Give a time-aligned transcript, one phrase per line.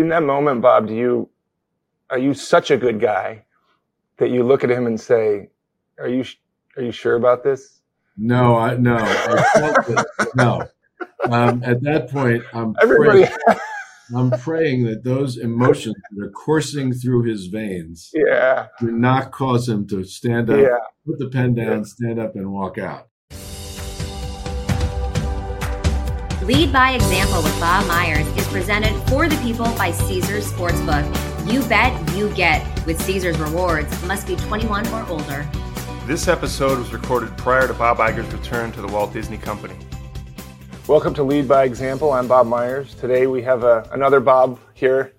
[0.00, 1.28] in that moment, Bob, do you
[2.08, 3.44] are you such a good guy
[4.16, 5.50] that you look at him and say,
[5.98, 6.24] "Are you
[6.76, 7.80] are you sure about this?"
[8.16, 10.62] No, I no, I no.
[11.30, 13.26] Um, at that point, I'm everybody.
[13.26, 13.60] Praying,
[14.16, 19.68] I'm praying that those emotions that are coursing through his veins, yeah, do not cause
[19.68, 20.78] him to stand up, yeah.
[21.06, 21.84] put the pen down, yeah.
[21.84, 23.08] stand up, and walk out.
[26.42, 31.06] Lead by Example with Bob Myers is presented for the people by Caesars Sportsbook.
[31.50, 33.90] You bet, you get with Caesars Rewards.
[34.06, 35.48] Must be 21 or older.
[36.04, 39.76] This episode was recorded prior to Bob Iger's return to the Walt Disney Company.
[40.88, 42.12] Welcome to Lead by Example.
[42.12, 42.96] I'm Bob Myers.
[42.96, 45.12] Today we have uh, another Bob here,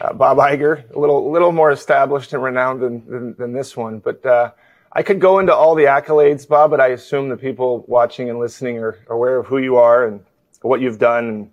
[0.00, 4.00] uh, Bob Iger, a little little more established and renowned than, than, than this one.
[4.00, 4.50] But uh,
[4.90, 8.40] I could go into all the accolades, Bob, but I assume the people watching and
[8.40, 10.24] listening are aware of who you are and
[10.62, 11.50] what you've done, and,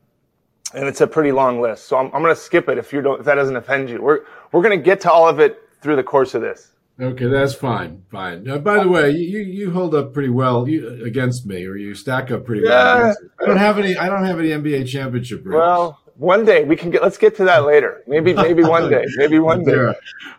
[0.74, 1.86] and it's a pretty long list.
[1.86, 4.02] So I'm, I'm going to skip it if you don't, if that doesn't offend you.
[4.02, 6.72] We're we're going to get to all of it through the course of this.
[7.02, 8.04] Okay, that's fine.
[8.12, 8.50] Fine.
[8.50, 11.96] Uh, by the way, you, you hold up pretty well you, against me, or you
[11.96, 12.70] stack up pretty yeah.
[12.70, 13.16] well.
[13.42, 13.96] I don't have any.
[13.96, 15.56] I don't have any NBA championship rings.
[15.56, 17.02] Well, one day we can get.
[17.02, 18.04] Let's get to that later.
[18.06, 19.06] Maybe maybe one day.
[19.16, 19.76] Maybe one day.
[19.76, 19.94] Yeah.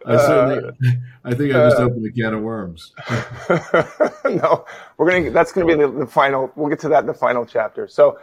[0.05, 0.70] I, uh,
[1.25, 2.92] I think I just uh, opened a can of worms.
[4.25, 4.67] no,
[4.98, 5.31] we're gonna.
[5.31, 6.53] That's gonna be the, the, final.
[6.55, 7.89] We'll get to that in the final chapter.
[7.89, 8.19] So,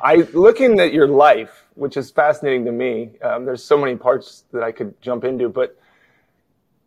[0.00, 3.10] I looking at your life, which is fascinating to me.
[3.22, 5.78] Um, there's so many parts that I could jump into, but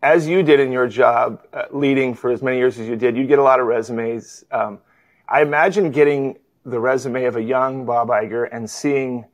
[0.02, 3.16] as you did in your job, uh, leading for as many years as you did,
[3.16, 4.46] you get a lot of resumes.
[4.52, 4.80] Um,
[5.30, 9.26] I imagine getting the resume of a young Bob Iger and seeing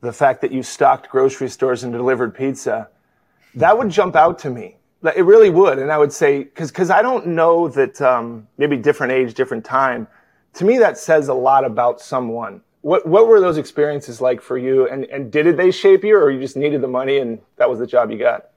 [0.00, 2.88] the fact that you stocked grocery stores and delivered pizza,
[3.54, 4.76] that would jump out to me.
[5.02, 5.78] It really would.
[5.78, 9.64] And I would say, cause, cause I don't know that, um, maybe different age, different
[9.64, 10.06] time.
[10.54, 12.62] To me, that says a lot about someone.
[12.82, 14.88] What, what were those experiences like for you?
[14.88, 17.78] And, and did they shape you or you just needed the money and that was
[17.78, 18.50] the job you got?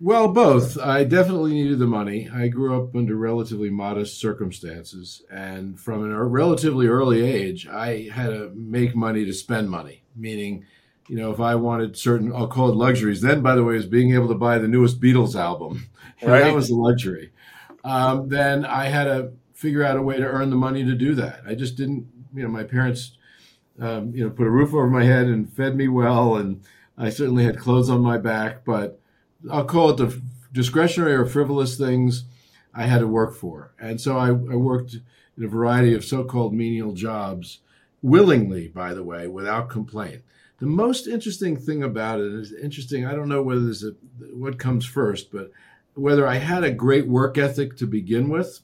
[0.00, 0.76] Well, both.
[0.78, 2.28] I definitely needed the money.
[2.32, 5.22] I grew up under relatively modest circumstances.
[5.30, 10.66] And from a relatively early age, I had to make money to spend money, meaning,
[11.08, 13.20] you know, if I wanted certain, I'll call it luxuries.
[13.20, 15.88] Then, by the way, is being able to buy the newest Beatles album.
[16.22, 16.44] Right.
[16.44, 17.32] that was a luxury.
[17.82, 21.14] Um, then I had to figure out a way to earn the money to do
[21.16, 21.42] that.
[21.46, 23.18] I just didn't, you know, my parents,
[23.78, 26.36] um, you know, put a roof over my head and fed me well.
[26.36, 26.62] And
[26.96, 29.00] I certainly had clothes on my back, but
[29.50, 30.18] I'll call it the
[30.52, 32.24] discretionary or frivolous things
[32.72, 33.74] I had to work for.
[33.78, 34.96] And so I, I worked
[35.36, 37.58] in a variety of so called menial jobs,
[38.02, 40.22] willingly, by the way, without complaint.
[40.58, 43.04] The most interesting thing about it is interesting.
[43.04, 43.94] I don't know whether there's a,
[44.32, 45.50] what comes first, but
[45.94, 48.60] whether I had a great work ethic to begin with.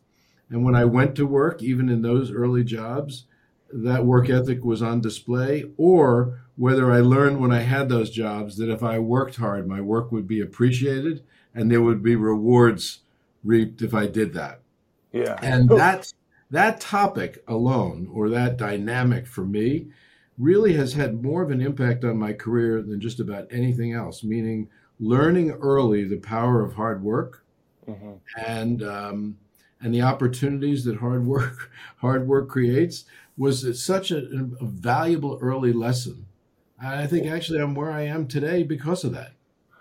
[0.48, 3.24] And when I went to work, even in those early jobs,
[3.72, 8.56] that work ethic was on display, or whether I learned when I had those jobs
[8.56, 11.22] that if I worked hard, my work would be appreciated
[11.54, 13.00] and there would be rewards
[13.42, 14.60] reaped if I did that.
[15.12, 15.38] Yeah.
[15.42, 16.12] And that
[16.50, 19.86] that topic alone or that dynamic for me
[20.40, 24.24] really has had more of an impact on my career than just about anything else,
[24.24, 24.68] meaning
[24.98, 27.44] learning early the power of hard work
[27.86, 28.12] mm-hmm.
[28.36, 29.36] and um,
[29.82, 33.04] and the opportunities that hard work hard work creates
[33.36, 34.18] was such a,
[34.60, 36.26] a valuable early lesson.
[36.82, 39.32] I think actually I'm where I am today because of that.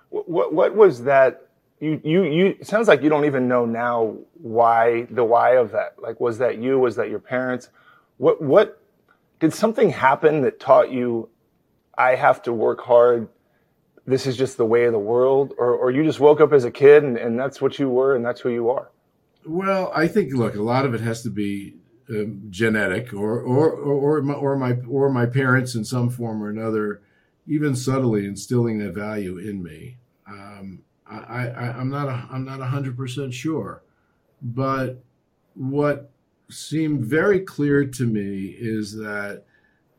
[0.10, 1.48] What what was that?
[1.80, 2.46] You you you.
[2.60, 6.02] It sounds like you don't even know now why the why of that.
[6.02, 6.80] Like, was that you?
[6.80, 7.70] Was that your parents?
[8.18, 8.79] What what
[9.40, 11.30] did something happen that taught you?
[11.98, 13.28] I have to work hard.
[14.06, 16.64] This is just the way of the world, or or you just woke up as
[16.64, 18.90] a kid and, and that's what you were and that's who you are.
[19.46, 21.76] Well, I think look, a lot of it has to be
[22.10, 26.50] um, genetic, or or or my, or my or my parents in some form or
[26.50, 27.02] another,
[27.46, 29.98] even subtly instilling that value in me.
[30.28, 33.84] Um, I, I am not a, I'm not hundred percent sure,
[34.42, 35.04] but
[35.54, 36.12] what
[36.50, 39.44] seemed very clear to me is that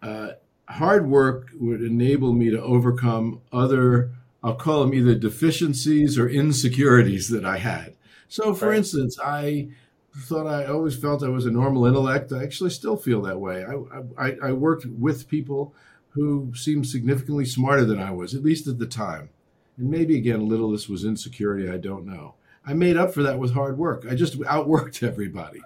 [0.02, 0.30] uh,
[0.68, 4.10] hard work would enable me to overcome other
[4.42, 7.94] I'll call them either deficiencies or insecurities that I had.
[8.28, 8.78] So, for right.
[8.78, 9.68] instance, I
[10.16, 12.32] thought I always felt I was a normal intellect.
[12.32, 13.64] I actually still feel that way.
[13.64, 15.74] I, I, I worked with people
[16.10, 19.30] who seemed significantly smarter than I was, at least at the time.
[19.76, 21.70] And maybe again, a little this was insecurity.
[21.70, 22.34] I don't know.
[22.66, 24.04] I made up for that with hard work.
[24.08, 25.62] I just outworked everybody.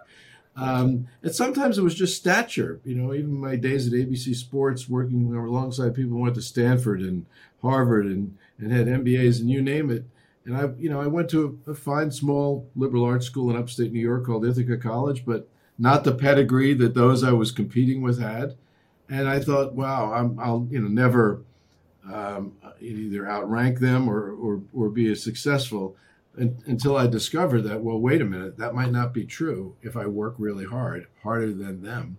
[0.57, 2.81] Um, and sometimes it was just stature.
[2.85, 7.01] You know, even my days at ABC Sports, working alongside people who went to Stanford
[7.01, 7.27] and
[7.63, 10.05] Harvard and, and had MBAs and you name it.
[10.45, 13.93] And I, you know, I went to a, fine small liberal arts school in upstate
[13.93, 15.49] New York called Ithaca College, but
[15.79, 18.55] not the pedigree that those I was competing with had.
[19.09, 21.43] And I thought, wow, I'm, I'll, you know, never,
[22.13, 25.97] um, either outrank them or, or, or be as successful
[26.37, 29.97] and, until I discovered that, well, wait a minute, that might not be true if
[29.97, 32.19] I work really hard, harder than them.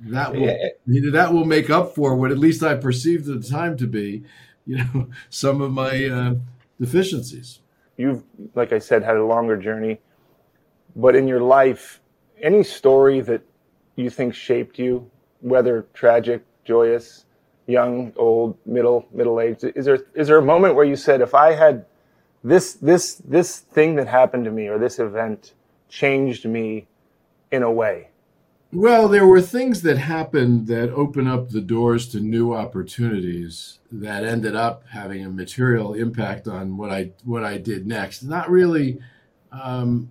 [0.00, 1.10] That will yeah.
[1.12, 4.24] that will make up for what at least I perceived at the time to be,
[4.64, 6.34] you know, some of my uh,
[6.80, 7.60] deficiencies.
[7.98, 8.24] You've,
[8.54, 10.00] like I said, had a longer journey,
[10.96, 12.00] but in your life,
[12.40, 13.42] any story that
[13.96, 15.10] you think shaped you,
[15.40, 17.26] whether tragic, joyous,
[17.66, 19.64] young, old, middle, middle aged?
[19.76, 21.84] Is there is there a moment where you said, if I had
[22.42, 25.52] this this this thing that happened to me or this event
[25.88, 26.86] changed me
[27.50, 28.08] in a way?
[28.72, 34.22] Well, there were things that happened that opened up the doors to new opportunities that
[34.22, 38.22] ended up having a material impact on what I what I did next.
[38.22, 39.00] Not really.
[39.50, 40.10] Um,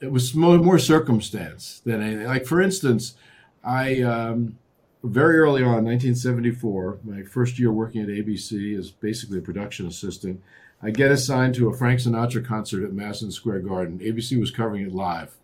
[0.00, 2.26] it was more, more circumstance than anything.
[2.26, 3.14] Like for instance,
[3.62, 4.56] I um,
[5.02, 10.42] very early on, 1974, my first year working at ABC as basically a production assistant,
[10.82, 13.98] I get assigned to a Frank Sinatra concert at Madison Square Garden.
[13.98, 15.36] ABC was covering it live.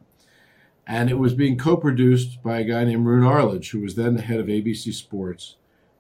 [0.87, 4.15] And it was being co produced by a guy named Roone Arledge, who was then
[4.15, 5.57] the head of ABC Sports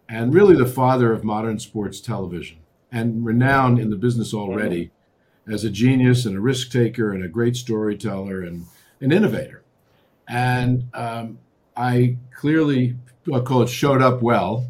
[0.08, 2.58] and really the father of modern sports television
[2.92, 4.90] and renowned in the business already
[5.48, 8.66] as a genius and a risk taker and a great storyteller and
[9.00, 9.62] an innovator.
[10.28, 11.38] And um,
[11.76, 12.96] I clearly
[13.32, 14.66] I'll call it showed up well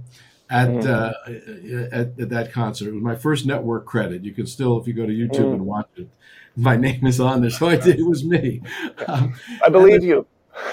[0.48, 0.86] at, mm.
[0.86, 2.88] uh, at, at that concert.
[2.88, 4.24] It was my first network credit.
[4.24, 5.54] You can still, if you go to YouTube mm.
[5.54, 6.08] and watch it,
[6.56, 7.98] my name is on there, so I did.
[7.98, 8.62] It was me.
[9.06, 9.34] Um,
[9.64, 10.26] I believe the, you.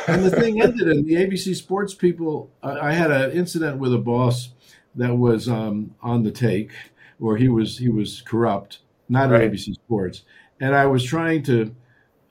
[0.07, 2.49] and the thing ended, and the ABC Sports people.
[2.61, 4.49] I, I had an incident with a boss
[4.95, 6.71] that was um, on the take,
[7.19, 8.79] or he was he was corrupt,
[9.09, 9.41] not right.
[9.41, 10.23] at ABC Sports,
[10.59, 11.75] and I was trying to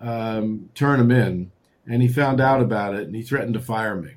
[0.00, 1.52] um, turn him in,
[1.86, 4.12] and he found out about it, and he threatened to fire me.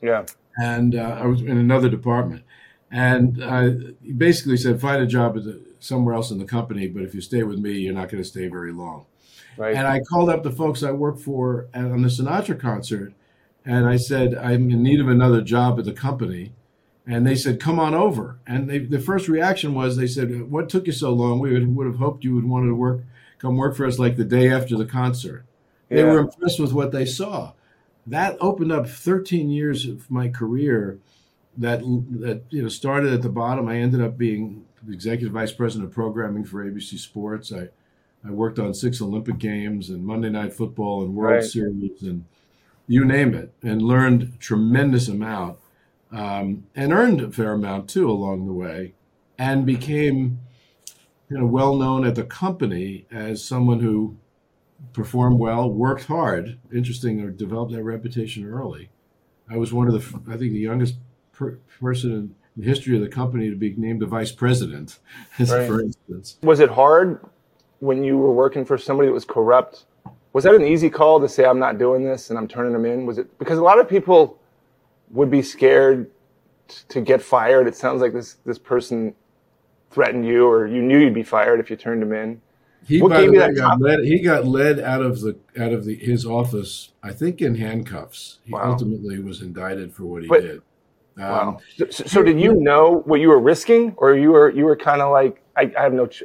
[0.00, 0.24] Yeah
[0.60, 2.42] and uh, I was in another department.
[2.90, 3.70] And uh,
[4.02, 7.20] he basically said, find a job the, somewhere else in the company, but if you
[7.20, 9.06] stay with me, you're not going to stay very long.
[9.56, 9.76] Right.
[9.76, 13.12] And I called up the folks I work for at, on the Sinatra concert,
[13.64, 16.52] and I said, I'm in need of another job at the company.
[17.06, 18.38] And they said, come on over.
[18.46, 21.40] And they, the first reaction was, they said, what took you so long?
[21.40, 23.02] We would, would have hoped you would want to work,
[23.38, 25.44] come work for us like the day after the concert.
[25.90, 25.96] Yeah.
[25.96, 27.52] They were impressed with what they saw
[28.08, 30.98] that opened up 13 years of my career
[31.56, 33.68] that that you know started at the bottom.
[33.68, 37.52] I ended up being executive vice president of programming for ABC Sports.
[37.52, 37.68] I
[38.26, 41.44] I worked on six Olympic Games and Monday Night Football and World right.
[41.44, 42.24] Series and
[42.86, 45.58] you name it, and learned tremendous amount
[46.10, 48.94] um, and earned a fair amount too along the way,
[49.38, 50.40] and became
[51.28, 54.16] you know well known at the company as someone who
[54.92, 56.58] performed well, worked hard.
[56.72, 58.90] Interesting, or developed that reputation early.
[59.50, 60.96] I was one of the, I think, the youngest
[61.32, 64.98] per- person in the history of the company to be named a vice president,
[65.38, 65.66] right.
[65.66, 66.36] for instance.
[66.42, 67.24] Was it hard
[67.80, 69.84] when you were working for somebody that was corrupt?
[70.32, 72.84] Was that an easy call to say, I'm not doing this and I'm turning them
[72.84, 73.06] in?
[73.06, 74.38] Was it because a lot of people
[75.10, 76.10] would be scared
[76.88, 77.66] to get fired?
[77.66, 79.14] It sounds like this, this person
[79.90, 82.40] threatened you or you knew you'd be fired if you turned them in.
[82.86, 85.94] He, what gave that got led, he got led out of the out of the
[85.94, 88.38] his office, I think, in handcuffs.
[88.44, 88.72] He wow.
[88.72, 90.62] ultimately was indicted for what he but, did.
[91.18, 91.58] Um, wow.
[91.76, 95.02] So, so, did you know what you were risking, or you were you were kind
[95.02, 96.06] of like, I, I have no.
[96.06, 96.24] Ch-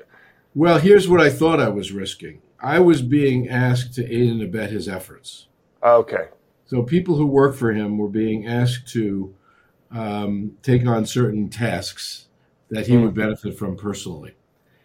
[0.56, 2.42] well, here's what I thought I was risking.
[2.60, 5.48] I was being asked to aid and abet his efforts.
[5.84, 6.28] Okay.
[6.66, 9.36] So people who work for him were being asked to
[9.92, 12.28] um, take on certain tasks
[12.70, 13.04] that he mm.
[13.04, 14.36] would benefit from personally.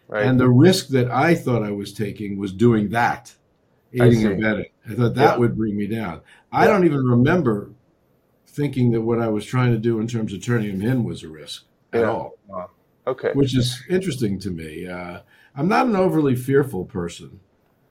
[0.09, 0.25] Right.
[0.25, 3.31] And the risk that I thought I was taking was doing that,
[3.93, 4.71] aiding and abetting.
[4.89, 5.37] I thought that yeah.
[5.37, 6.21] would bring me down.
[6.51, 7.69] I don't even remember
[8.47, 11.23] thinking that what I was trying to do in terms of turning him in was
[11.23, 12.33] a risk at all.
[12.47, 12.71] Wow.
[13.05, 13.31] Okay.
[13.33, 14.87] Which is interesting to me.
[14.87, 15.19] Uh,
[15.55, 17.39] I'm not an overly fearful person.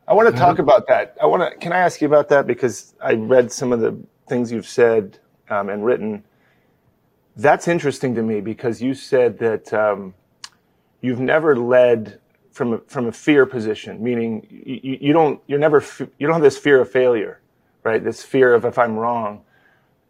[0.09, 1.17] I want to talk about that.
[1.23, 1.57] I want to.
[1.59, 3.97] Can I ask you about that because I read some of the
[4.27, 5.19] things you've said
[5.51, 6.25] um, and written.
[7.37, 10.15] That's interesting to me because you said that um,
[11.01, 15.85] you've never led from a, from a fear position, meaning you, you don't, you're never,
[16.19, 17.41] you don't have this fear of failure,
[17.85, 18.03] right?
[18.03, 19.43] This fear of if I'm wrong.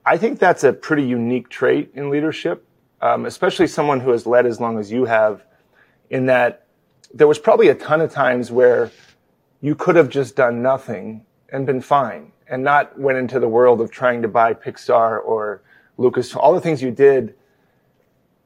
[0.04, 2.66] I think that's a pretty unique trait in leadership,
[3.02, 5.45] um, especially someone who has led as long as you have,
[6.09, 6.66] in that
[7.12, 8.90] there was probably a ton of times where
[9.61, 13.80] you could have just done nothing and been fine and not went into the world
[13.80, 15.62] of trying to buy Pixar or
[15.99, 17.35] Lucas, all the things you did.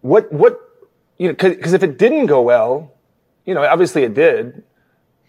[0.01, 0.59] What, what,
[1.23, 2.93] you know, because if it didn't go well,
[3.47, 4.65] you know, obviously it did,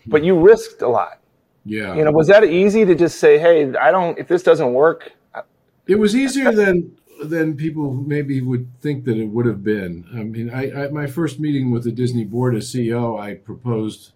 [0.07, 1.19] but you risked a lot.
[1.65, 1.95] Yeah.
[1.95, 5.11] You know, was that easy to just say, hey, I don't, if this doesn't work?
[5.85, 10.05] It was easier than than people maybe would think that it would have been.
[10.13, 14.13] I mean, I, I my first meeting with the Disney board as CEO, I proposed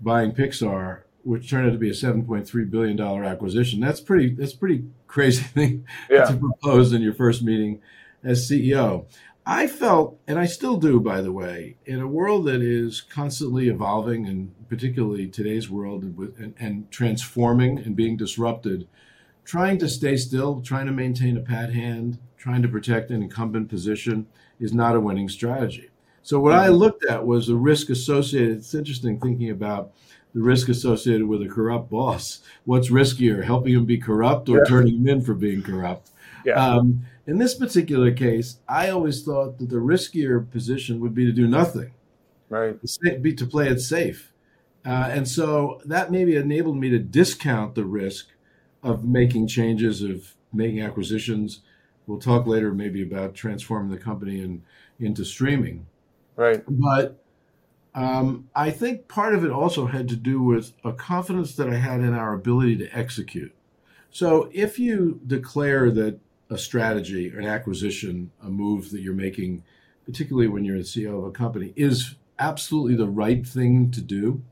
[0.00, 3.78] buying Pixar, which turned out to be a seven point three billion dollar acquisition.
[3.80, 4.30] That's pretty.
[4.34, 6.24] That's pretty crazy thing Yeah.
[6.24, 7.80] to propose in your first meeting
[8.24, 9.04] as CEO.
[9.46, 13.68] I felt, and I still do, by the way, in a world that is constantly
[13.68, 18.88] evolving, and particularly today's world, and, and, and transforming and being disrupted,
[19.44, 23.68] trying to stay still, trying to maintain a pat hand, trying to protect an incumbent
[23.68, 24.26] position
[24.60, 25.90] is not a winning strategy.
[26.22, 28.56] So what I looked at was the risk associated.
[28.56, 29.92] It's interesting thinking about
[30.34, 32.40] the risk associated with a corrupt boss.
[32.64, 34.64] What's riskier, helping him be corrupt or Yeah.
[34.66, 36.10] turning him in for being corrupt?
[36.46, 36.54] Yeah.
[36.54, 41.32] Um, in this particular case, I always thought that the riskier position would be to
[41.32, 41.92] do nothing,
[42.48, 42.76] right.
[42.80, 44.32] to be to play it safe,
[44.84, 48.28] uh, and so that maybe enabled me to discount the risk
[48.82, 51.60] of making changes, of making acquisitions.
[52.06, 54.62] We'll talk later maybe about transforming the company and
[55.00, 55.86] into streaming,
[56.36, 56.62] Right.
[56.68, 57.24] but
[57.94, 61.76] um, I think part of it also had to do with a confidence that I
[61.76, 63.54] had in our ability to execute.
[64.10, 66.18] So if you declare that
[66.50, 69.62] a strategy, an acquisition, a move that you're making,
[70.04, 74.42] particularly when you're the CEO of a company, is absolutely the right thing to do,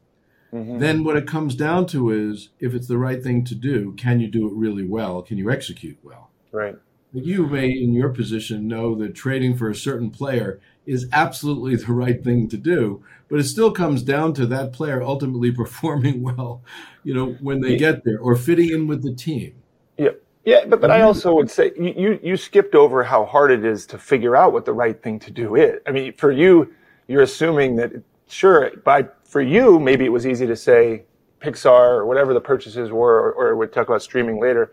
[0.53, 0.81] Mhm.
[0.81, 4.21] then what it comes down to is if it's the right thing to do, can
[4.21, 5.23] you do it really well?
[5.23, 6.31] Can you execute well?
[6.53, 6.77] Right.
[7.15, 11.93] You may, in your position, know that trading for a certain player is absolutely the
[11.93, 16.63] right thing to do, but it still comes down to that player ultimately performing well,
[17.05, 19.53] you know, when they get there or fitting in with the team.
[19.99, 20.11] Yeah.
[20.45, 21.05] Yeah, but, but I Mhm.
[21.07, 24.65] also would say you, you skipped over how hard it is to figure out what
[24.65, 25.81] the right thing to do is.
[25.87, 26.73] I mean, for you,
[27.07, 27.93] you're assuming that
[28.27, 31.05] sure, by for you, maybe it was easy to say
[31.41, 34.73] Pixar or whatever the purchases were, or, or we'll talk about streaming later.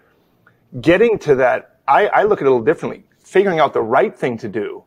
[0.81, 3.03] Getting to that, I, I look at it a little differently.
[3.19, 4.83] Figuring out the right thing to do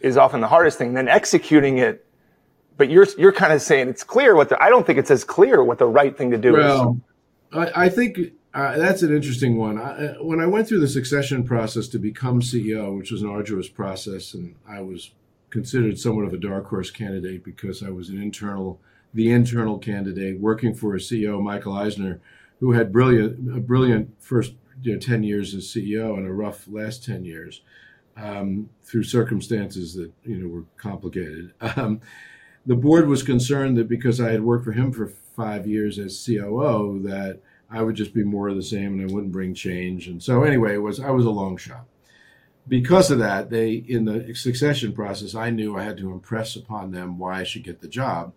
[0.00, 0.94] is often the hardest thing.
[0.94, 2.04] Then executing it,
[2.76, 4.60] but you're you're kind of saying it's clear what the.
[4.62, 6.64] I don't think it's as clear what the right thing to do is.
[6.64, 7.00] Well,
[7.52, 8.18] I, I think
[8.54, 9.78] uh, that's an interesting one.
[9.78, 13.28] I, uh, when I went through the succession process to become CEO, which was an
[13.28, 15.10] arduous process, and I was
[15.50, 18.80] considered somewhat of a dark horse candidate because I was an internal,
[19.12, 22.20] the internal candidate working for a CEO, Michael Eisner,
[22.60, 26.68] who had brilliant, a brilliant first you know, ten years as CEO and a rough
[26.68, 27.60] last ten years
[28.16, 31.52] um, through circumstances that you know were complicated.
[31.76, 32.00] Um,
[32.66, 36.24] the board was concerned that because I had worked for him for five years as
[36.24, 37.40] COO, that
[37.74, 40.06] I would just be more of the same and I wouldn't bring change.
[40.06, 41.86] And so anyway, it was I was a long shot.
[42.66, 46.92] Because of that, they in the succession process, I knew I had to impress upon
[46.92, 48.32] them why I should get the job.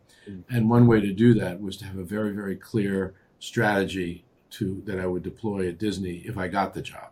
[0.50, 4.82] And one way to do that was to have a very, very clear strategy to
[4.86, 7.12] that I would deploy at Disney if I got the job.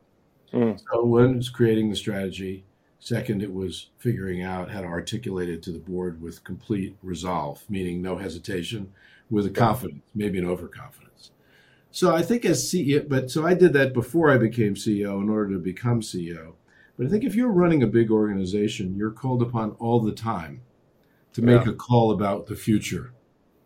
[0.51, 0.79] Mm.
[0.79, 2.65] So one was creating the strategy.
[3.00, 7.63] Second, it was figuring out how to articulate it to the board with complete resolve,
[7.70, 8.91] meaning no hesitation,
[9.29, 11.04] with a confidence, maybe an overconfidence.
[11.95, 15.29] So I think as CEO, but so I did that before I became CEO in
[15.29, 16.55] order to become CEO.
[16.97, 20.59] But I think if you're running a big organization, you're called upon all the time
[21.31, 21.71] to make Yeah.
[21.71, 23.13] a call about the future.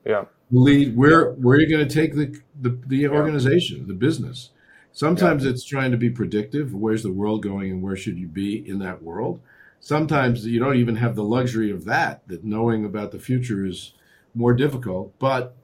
[0.05, 0.25] Yeah.
[0.51, 4.51] Lead where where are you going to take the the, the organization, the business?
[4.91, 6.71] Sometimes it's trying to be predictive.
[6.71, 9.41] Where's the world going, and where should you be in that world?
[9.79, 12.27] Sometimes you don't even have the luxury of that.
[12.27, 13.93] That knowing about the future is
[14.36, 15.55] more difficult, but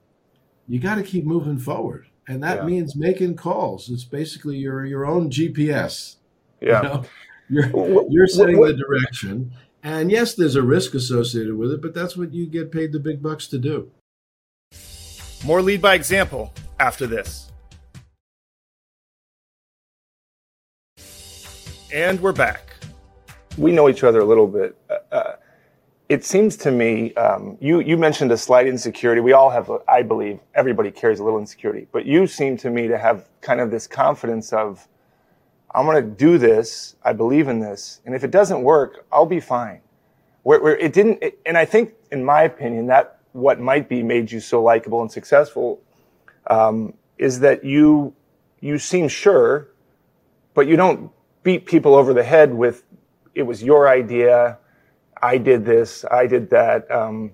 [0.67, 2.65] you got to keep moving forward, and that Yeah.
[2.65, 3.89] means making calls.
[3.89, 6.17] It's basically your your own GPS.
[6.61, 6.81] Yeah.
[6.81, 7.03] You know?
[7.47, 9.51] You're Wh- you're wh- setting wh- the direction,
[9.83, 12.99] and yes, there's a risk associated with it, but that's what you get paid the
[12.99, 13.91] big bucks to do.
[15.45, 17.51] More lead by example after this.
[21.93, 22.71] And we're back.
[23.57, 24.75] we know each other a little bit.
[24.89, 25.35] Uh, Uh,
[26.07, 29.21] it seems to me, um, you you mentioned a slight insecurity.
[29.21, 32.87] We all have, I believe, everybody carries a little insecurity, but you seem to me
[32.87, 34.87] to have kind of this confidence of,
[35.73, 36.95] I'm going to do this.
[37.03, 39.81] I believe in this, and if it doesn't work, I'll be fine.
[40.43, 44.03] Where, where it didn't, it, and I think, in my opinion, that what might be
[44.03, 45.81] made you so likable and successful
[46.47, 48.13] um, is that you
[48.61, 49.69] you seem sure,
[50.53, 51.11] but you don't
[51.43, 52.83] beat people over the head with
[53.33, 54.59] it was your idea.
[55.21, 56.05] I did this.
[56.09, 56.89] I did that.
[56.91, 57.31] Um,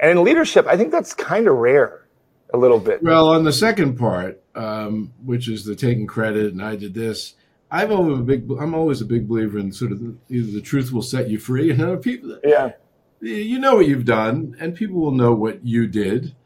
[0.00, 2.06] and in leadership, I think that's kind of rare,
[2.52, 3.02] a little bit.
[3.02, 7.34] Well, on the second part, um, which is the taking credit and I did this,
[7.70, 8.48] I've always a big.
[8.60, 11.38] I'm always a big believer in sort of the, either the truth will set you
[11.38, 12.72] free, and other people, Yeah.
[13.20, 16.36] you know what you've done, and people will know what you did,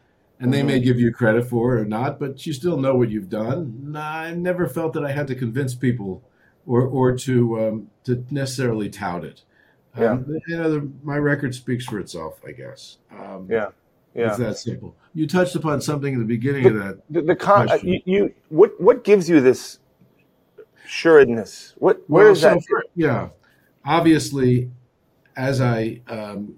[0.40, 3.11] and they may give you credit for it or not, but you still know what
[3.11, 3.78] you've done.
[3.82, 6.23] Nah, I never felt that I had to convince people
[6.66, 9.42] or or to um, to necessarily tout it.
[9.99, 12.99] Um, you know, the, my record speaks for itself, I guess.
[13.11, 13.69] Um, yeah,
[14.14, 14.28] yeah.
[14.28, 14.97] It's that simple.
[15.14, 16.99] You touched upon something at the beginning of that.
[17.11, 19.78] The, the con- uh, you, you, what what gives you this
[20.87, 21.75] sureness?
[21.78, 22.64] What where well, is so that?
[22.69, 23.28] For, yeah,
[23.85, 24.71] obviously,
[25.37, 26.57] as I um,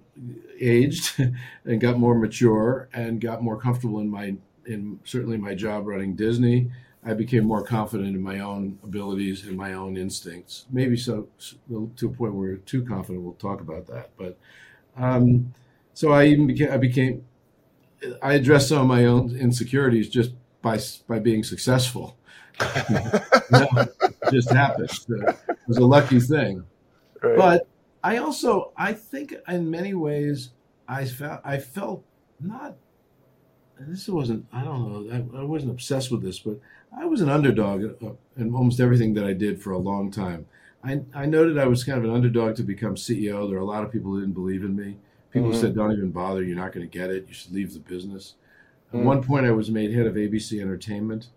[0.61, 1.15] aged
[1.65, 6.15] and got more mature and got more comfortable in my in certainly my job running
[6.15, 6.71] Disney,
[7.05, 10.67] I became more confident in my own abilities and my own instincts.
[10.71, 11.29] Maybe so
[11.69, 13.25] to a point where too confident.
[13.25, 14.11] We'll talk about that.
[14.19, 14.37] But
[14.97, 15.55] um,
[15.95, 17.25] so I even became I became
[18.23, 20.79] I addressed some of my own insecurities just by
[21.09, 22.17] by being successful.
[24.31, 24.91] just happened.
[25.09, 26.65] It was a lucky thing.
[27.23, 27.37] Right.
[27.37, 27.69] But
[28.05, 30.51] I also I think in many ways
[30.87, 32.05] I felt I felt
[32.41, 32.77] not
[33.79, 36.59] this wasn't I don't know I, I wasn't obsessed with this but
[36.97, 37.83] I was an underdog
[38.37, 40.47] in almost everything that I did for a long time.
[40.83, 43.49] I, I noted I was kind of an underdog to become CEO.
[43.49, 44.97] There were a lot of people who didn't believe in me.
[45.31, 45.61] People mm-hmm.
[45.61, 46.43] said, "Don't even bother.
[46.43, 47.27] You're not going to get it.
[47.29, 48.35] You should leave the business."
[48.89, 49.07] At mm-hmm.
[49.07, 51.29] one point, I was made head of ABC Entertainment.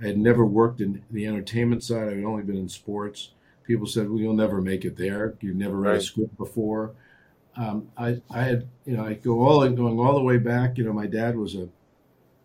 [0.00, 2.08] I had never worked in the entertainment side.
[2.08, 3.32] I had only been in sports.
[3.64, 5.34] People said, "Well, you'll never make it there.
[5.40, 5.98] You've never read right.
[5.98, 6.92] a script before."
[7.54, 10.78] Um, I, I had, you know, I go all going all the way back.
[10.78, 11.68] You know, my dad was a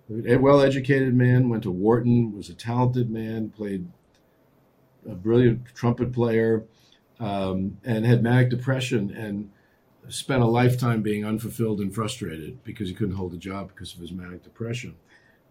[0.10, 3.88] a well-educated man, went to Wharton, was a talented man, played
[5.10, 6.64] a brilliant trumpet player,
[7.20, 9.52] um, and had manic depression and
[10.10, 14.00] spent a lifetime being unfulfilled and frustrated because he couldn't hold a job because of
[14.00, 14.96] his manic depression.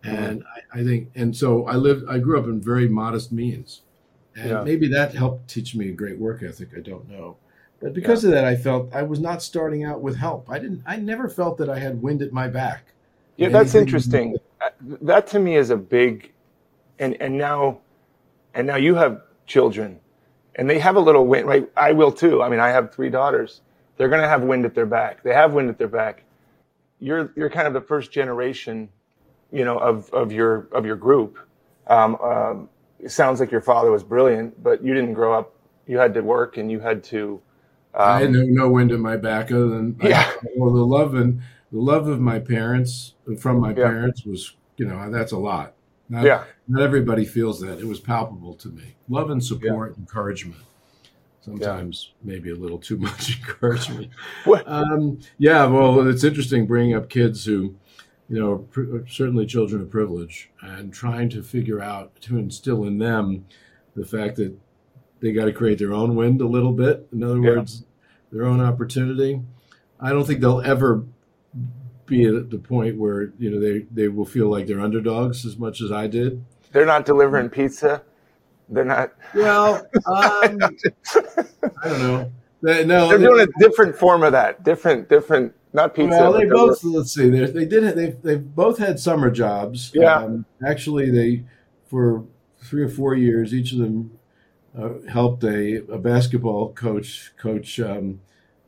[0.03, 3.83] And I, I think, and so I lived, I grew up in very modest means.
[4.37, 4.63] And yeah.
[4.63, 6.69] maybe that helped teach me a great work ethic.
[6.77, 7.37] I don't know.
[7.81, 8.29] But because yeah.
[8.29, 10.49] of that, I felt I was not starting out with help.
[10.49, 12.93] I didn't, I never felt that I had wind at my back.
[13.37, 14.37] Yeah, that's interesting.
[14.81, 16.33] That to me is a big,
[16.99, 17.81] and and now,
[18.55, 20.01] and now you have children,
[20.57, 21.47] and they have a little wind.
[21.47, 22.43] Right, I will too.
[22.43, 23.63] I mean, I have three daughters.
[23.97, 25.23] They're going to have wind at their back.
[25.23, 26.25] They have wind at their back.
[27.01, 28.89] You're you're kind of the first generation,
[29.53, 31.39] you know, of of your of your group.
[31.87, 35.55] Um, um, it sounds like your father was brilliant, but you didn't grow up.
[35.87, 37.41] You had to work, and you had to.
[37.95, 40.31] Um, I had no, no wind at my back other than yeah.
[40.43, 41.41] I, well, the love and
[41.73, 43.75] the love of my parents from my yeah.
[43.75, 45.75] parents was you know that's a lot.
[46.09, 46.45] Not, yeah.
[46.69, 47.81] not everybody feels that.
[47.81, 48.95] It was palpable to me.
[49.09, 50.01] Love and support yeah.
[50.01, 50.63] encouragement.
[51.41, 52.33] Sometimes yeah.
[52.33, 54.11] maybe a little too much encouragement.
[54.67, 57.75] Um, yeah well it's interesting bringing up kids who
[58.29, 62.99] you know pr- certainly children of privilege and trying to figure out to instill in
[62.99, 63.45] them
[63.95, 64.57] the fact that
[65.21, 67.09] they got to create their own wind a little bit.
[67.13, 67.85] In other words
[68.33, 69.41] their own opportunity.
[70.01, 71.05] I don't think they'll ever
[72.07, 75.59] be at the point where you know they they will feel like they're underdogs as
[75.59, 76.45] much as I did.
[76.73, 78.03] They're not delivering pizza.
[78.69, 79.13] They're not.
[79.35, 80.59] Well, um,
[81.83, 82.33] I don't know.
[82.63, 84.65] They, no, they're doing a different form of that.
[84.65, 85.55] Different, different.
[85.73, 86.19] Not pizza.
[86.19, 86.83] Well, they both.
[86.83, 87.29] Let's see.
[87.29, 87.95] They did.
[87.95, 89.93] They they both had summer jobs.
[89.95, 90.17] Yeah.
[90.17, 91.45] Um, actually, they
[91.87, 92.25] for
[92.63, 94.19] three or four years, each of them
[94.77, 98.21] uh, helped a, a basketball coach coach um,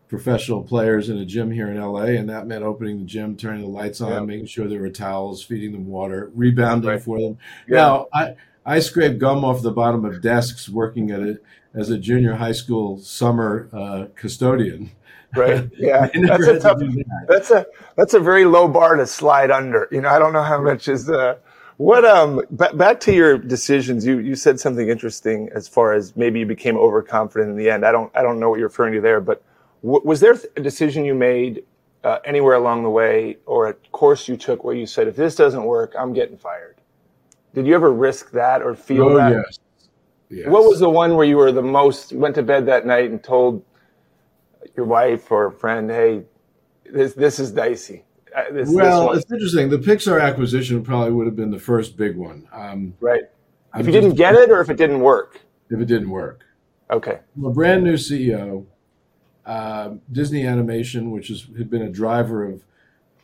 [0.08, 3.62] professional players in a gym here in LA, and that meant opening the gym, turning
[3.62, 4.20] the lights on, yeah.
[4.20, 7.02] making sure there were towels, feeding them water, rebounding right.
[7.02, 7.38] for them.
[7.68, 7.76] Yeah.
[7.76, 11.44] Now, I I scraped gum off the bottom of desks working at it
[11.74, 14.90] as a junior high school summer uh, custodian.
[15.36, 15.70] Right.
[15.78, 16.08] Yeah.
[16.14, 17.26] that's a tough, that.
[17.28, 17.66] that's a
[17.96, 19.88] that's a very low bar to slide under.
[19.92, 21.36] You know, I don't know how much is uh
[21.76, 26.16] what um b- back to your decisions you you said something interesting as far as
[26.16, 27.84] maybe you became overconfident in the end.
[27.84, 29.42] I don't I don't know what you're referring to there, but
[29.82, 31.62] was there a decision you made
[32.04, 35.34] uh, anywhere along the way or a course you took where you said, if this
[35.34, 36.76] doesn't work, I'm getting fired?
[37.54, 39.32] Did you ever risk that or feel oh, that?
[39.32, 39.58] Yes.
[40.30, 40.48] yes.
[40.48, 43.22] What was the one where you were the most, went to bed that night and
[43.22, 43.64] told
[44.76, 46.22] your wife or friend, hey,
[46.90, 48.04] this, this is dicey?
[48.36, 49.70] Uh, this, well, this it's interesting.
[49.70, 52.46] The Pixar acquisition probably would have been the first big one.
[52.52, 53.22] Um, right.
[53.76, 55.40] If you didn't get it or if it didn't work?
[55.70, 56.44] If it didn't work.
[56.90, 57.20] Okay.
[57.44, 58.66] A brand new CEO
[59.48, 62.64] uh, Disney Animation, which has had been a driver of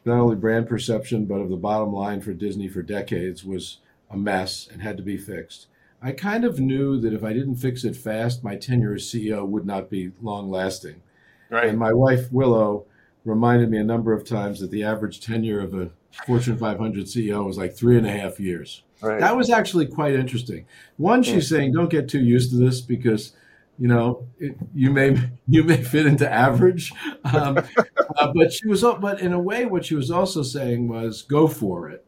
[0.06, 3.78] not only brand perception but of the bottom line for Disney for decades, was
[4.10, 5.66] a mess and had to be fixed.
[6.02, 9.46] I kind of knew that if I didn't fix it fast, my tenure as CEO
[9.46, 11.02] would not be long lasting.
[11.50, 11.68] Right.
[11.68, 12.86] And my wife Willow
[13.24, 15.90] reminded me a number of times that the average tenure of a
[16.26, 18.82] Fortune 500 CEO was like three and a half years.
[19.02, 19.20] Right.
[19.20, 20.66] That was actually quite interesting.
[20.96, 23.32] One, she's saying, don't get too used to this because
[23.78, 25.16] you know it, you may
[25.48, 26.92] you may fit into average
[27.24, 27.58] um,
[28.16, 31.48] uh, but she was but in a way what she was also saying was go
[31.48, 32.04] for it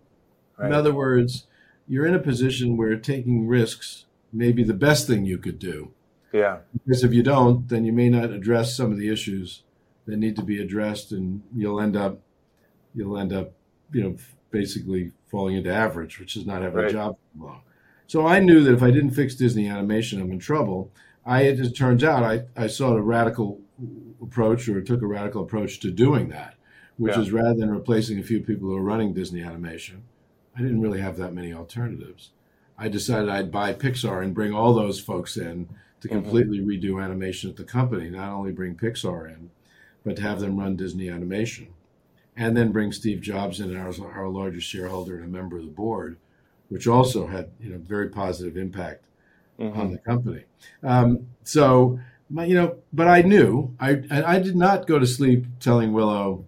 [0.58, 0.68] right.
[0.68, 1.46] in other words
[1.88, 5.92] you're in a position where taking risks may be the best thing you could do
[6.32, 6.58] Yeah.
[6.72, 9.62] Because if you don't, then you may not address some of the issues
[10.06, 12.20] that need to be addressed, and you'll end up
[12.94, 13.52] you'll end up
[13.92, 14.16] you know
[14.50, 16.90] basically falling into average, which is not having Right.
[16.90, 17.60] a job for long.
[18.06, 20.92] So I knew that if I didn't fix Disney animation, I'm in trouble.
[21.26, 23.60] I it turns out I, I saw a radical
[24.22, 26.54] approach or took a radical approach to doing that,
[26.96, 27.20] which Yeah.
[27.22, 30.02] is rather than replacing a few people who are running Disney animation,
[30.56, 32.30] I didn't really have that many alternatives.
[32.78, 35.68] I decided I'd buy Pixar and bring all those folks in
[36.00, 36.12] to Mhm.
[36.12, 39.50] completely redo animation at the company, not only bring Pixar in,
[40.04, 41.68] but to have them run Disney animation.
[42.36, 45.70] And then bring Steve Jobs in, our, our largest shareholder and a member of the
[45.70, 46.18] board,
[46.68, 49.05] which also had you know very positive impact
[49.58, 49.76] Mhm.
[49.76, 50.44] on the company.
[50.82, 51.98] Um, so,
[52.30, 55.92] my, you know, but I knew I I I did not go to sleep telling
[55.92, 56.44] Willow,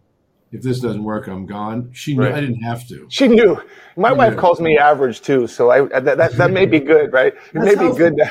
[0.53, 1.91] if this doesn't work, I'm gone.
[1.93, 2.35] She knew Right.
[2.35, 3.07] I didn't have to.
[3.11, 3.61] She knew.
[3.97, 4.39] My She wife knew.
[4.41, 7.35] calls me average too, so I that that, that may be good, right?
[7.35, 8.17] It That's may be good.
[8.17, 8.31] To,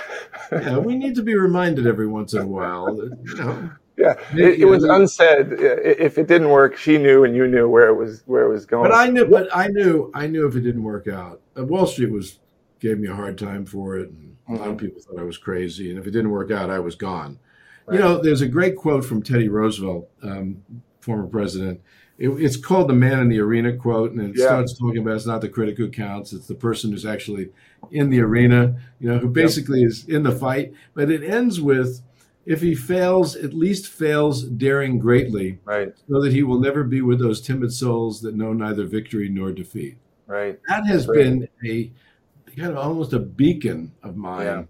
[0.51, 2.85] Yeah, we need to be reminded every once in a while.
[2.95, 5.53] That, you know, yeah, it, it was unsaid.
[5.59, 8.65] If it didn't work, she knew, and you knew where it was where it was
[8.65, 8.89] going.
[8.89, 9.25] but I knew.
[9.25, 10.11] But I knew.
[10.13, 12.39] I knew if it didn't work out, uh, Wall Street was
[12.79, 14.79] gave me a hard time for it, and a lot of Mhm.
[14.79, 15.89] people thought I was crazy.
[15.89, 17.39] And if it didn't work out, I was gone.
[17.85, 17.95] Right.
[17.95, 20.57] You know, there's a great quote from Teddy Roosevelt, um,
[20.99, 21.79] former president.
[22.17, 24.45] It, it's called the "Man in the Arena" quote, and it Yeah.
[24.45, 27.49] starts talking about it's not the critic who counts; it's the person who's actually
[27.91, 28.75] in the arena.
[28.99, 30.73] You know, who basically is in the fight.
[30.95, 32.01] But it ends with,
[32.45, 37.01] "If he fails, at least fails daring greatly, right, so that he will never be
[37.01, 41.23] with those timid souls that know neither victory nor defeat." right, That has Great.
[41.23, 41.91] been a
[42.57, 44.63] kind of almost a beacon of mine Yeah.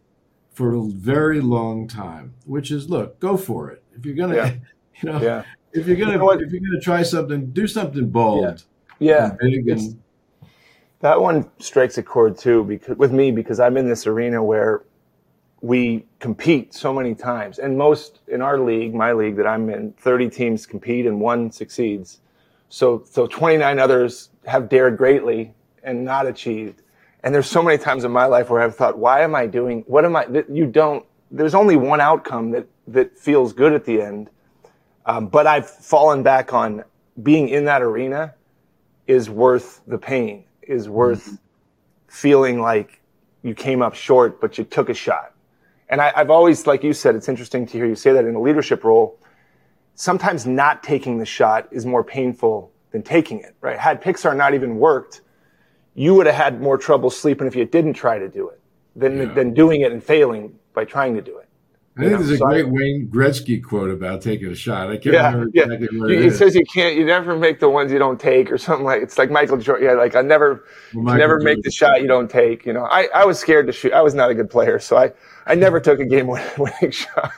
[0.52, 2.34] for a very long time.
[2.45, 3.84] Which is, look, go for it.
[3.95, 4.54] If you're gonna, Yeah.
[5.02, 8.10] you know, yeah, if you're gonna, You know if you're gonna try something, do something
[8.10, 8.63] bold,
[9.00, 9.36] yeah.
[9.39, 10.00] and and
[11.00, 14.84] That one strikes a chord too, because with me because I'm in this arena where
[15.62, 19.93] we compete so many times, and most in our league, my league that I'm in,
[19.93, 22.21] 30 teams compete and one succeeds.
[22.69, 26.82] So, so 29 others have dared greatly and not achieved.
[27.23, 29.84] And there's so many times in my life where I've thought, why am I doing?
[29.88, 30.25] What am I?
[30.25, 31.06] That you don't.
[31.32, 34.30] There's only one outcome that that feels good at the end.
[35.06, 36.84] Um, but I've fallen back on
[37.21, 38.36] being in that arena
[39.08, 41.38] is worth the pain, is worth
[42.08, 43.01] feeling like
[43.41, 45.34] you came up short, but you took a shot.
[45.89, 48.36] And I, I've always, like you said, it's interesting to hear you say that in
[48.36, 49.17] a leadership role.
[49.95, 53.80] Sometimes not taking the shot is more painful than taking it, right?
[53.80, 55.21] Had Pixar not even worked,
[56.00, 58.60] you would have had more trouble sleeping if you didn't try to do it
[58.96, 59.34] than, Yeah.
[59.34, 61.44] than doing it and failing by trying to do it.
[61.98, 64.90] I think Yeah, there's a so I- great Wayne Gretzky quote about taking a shot.
[64.92, 65.64] I can't Yeah, remember yeah.
[65.64, 66.38] exactly You- it It is.
[66.38, 69.18] says you can't, you never make the ones you don't take or something like, it's
[69.18, 69.88] like Michael Jordan.
[69.88, 72.68] Yeah, like I never, Well, never make the shot you don't take.
[72.68, 73.94] You know, I, I was scared to shoot.
[73.94, 75.12] I was not a good player, so I,
[75.48, 76.28] I never took a game
[76.60, 77.32] winning shot.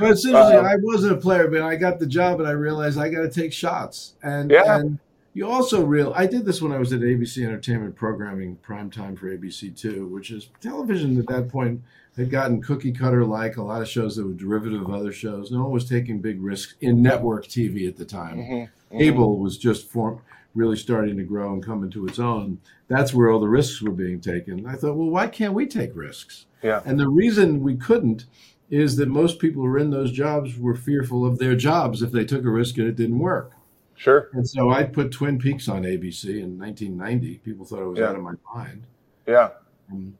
[0.00, 0.58] But it's interesting.
[0.58, 3.20] Um, I wasn't a player, but I got the job, and I realized I got
[3.22, 4.14] to take shots.
[4.24, 4.78] And Yeah.
[4.78, 4.98] and
[5.32, 6.12] you also real.
[6.16, 10.06] I did this when I was at ABC Entertainment Programming, prime time for ABC Two,
[10.06, 11.82] which is television at that point
[12.16, 15.50] had gotten cookie cutter like a lot of shows that were derivative of other shows.
[15.50, 18.38] No one was taking big risks in network TV at the time.
[18.38, 18.98] Mm-hmm.
[18.98, 20.20] Cable was just form,
[20.54, 22.60] really starting to grow and come into its own.
[22.88, 24.66] That's where all the risks were being taken.
[24.66, 26.46] I thought, well, why can't we take risks?
[26.62, 26.82] Yeah.
[26.84, 28.26] And the reason we couldn't
[28.68, 32.12] is that most people who were in those jobs were fearful of their jobs if
[32.12, 33.52] they took a risk and it didn't work.
[34.00, 34.30] Sure.
[34.32, 37.34] And so I put Twin Peaks on ABC in 1990.
[37.44, 38.08] People thought I was Yeah.
[38.08, 38.84] out of my mind.
[39.26, 39.50] Yeah.
[39.92, 40.16] Um,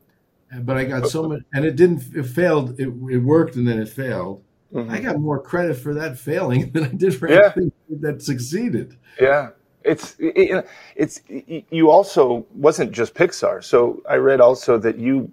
[0.61, 2.79] but I got so much, and it didn't, it failed.
[2.79, 4.43] It, it worked and then it failed.
[4.71, 4.87] Mhm.
[4.91, 7.53] I got more credit for that failing than I did for Yeah.
[7.57, 8.97] anything that succeeded.
[9.19, 9.49] Yeah.
[9.83, 13.63] It's it, it's you also wasn't just Pixar.
[13.63, 15.31] So I read also that you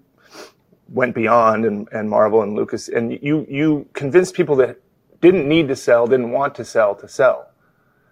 [0.89, 4.81] went beyond and, and Marvel and Lucas and you you convinced people that
[5.21, 7.48] didn't need to sell, didn't want to sell to sell.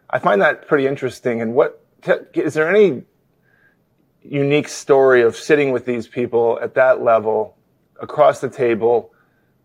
[0.08, 1.40] I find that pretty interesting.
[1.40, 1.84] And what
[2.34, 3.02] is there any
[4.22, 7.56] unique story of sitting with these people at that level
[8.00, 9.12] across the table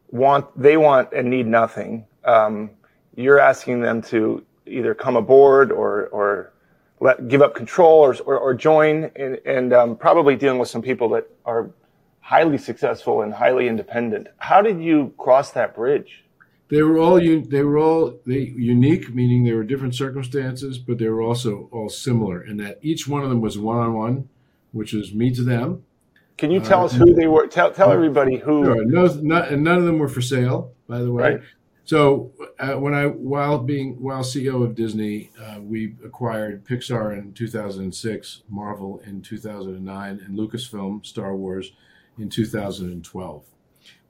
[0.09, 2.05] want they want and need nothing?
[2.25, 2.71] Um,
[3.15, 6.53] you're asking them to either come aboard or or
[6.99, 9.11] let give up control or or, or join.
[9.15, 11.69] And, and um, probably dealing with some people that are
[12.19, 14.27] highly successful and highly independent.
[14.37, 16.23] How did you cross that bridge
[16.71, 21.09] They were all they were all they, unique, meaning they were different circumstances, but they
[21.09, 24.29] were also all similar in that each one of them was one on one,
[24.71, 25.83] which is me to them.
[26.37, 29.65] can you tell us who they were tell, tell everybody who Sure, no, not, and
[29.65, 31.23] none of them were for sale, by the way.
[31.23, 31.41] Right.
[31.83, 37.33] So uh, when I, while being while CEO of Disney, uh, we acquired Pixar in
[37.33, 41.73] 2006, Marvel in 2009, and Lucasfilm Star Wars
[42.17, 43.43] in 2012.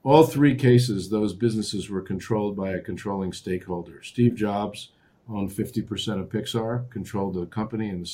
[0.04, 4.02] All three cases, those businesses were controlled by a controlling stakeholder.
[4.02, 4.90] Steve Jobs
[5.28, 8.04] owned 50% of Pixar, controlled the company in,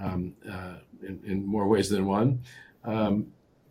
[0.00, 2.40] um, uh, in, in, more ways than one.
[2.84, 3.26] Um,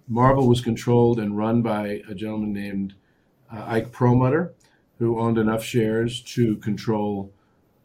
[0.08, 2.94] Marvel was controlled and run by a gentleman named
[3.52, 4.54] uh, Ike Perlmutter,
[5.00, 7.32] who owned enough shares to control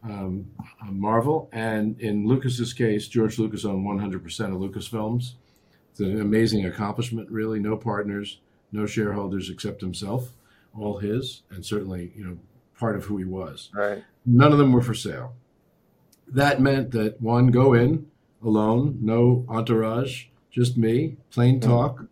[0.03, 0.45] um,
[0.91, 1.49] Marvel.
[1.51, 5.33] And in Lucas's case, George Lucas owned 100% of Lucasfilms.
[5.91, 7.59] It's an amazing accomplishment, really.
[7.59, 8.39] No partners,
[8.71, 10.33] no shareholders except himself,
[10.77, 12.37] all his, and certainly, you know,
[12.77, 13.69] part of who he was.
[13.73, 14.03] Right.
[14.25, 15.33] None of them were for sale.
[16.27, 18.07] That meant that one, go in
[18.43, 21.69] alone, no entourage, just me, plain mm-hmm.
[21.69, 22.05] talk,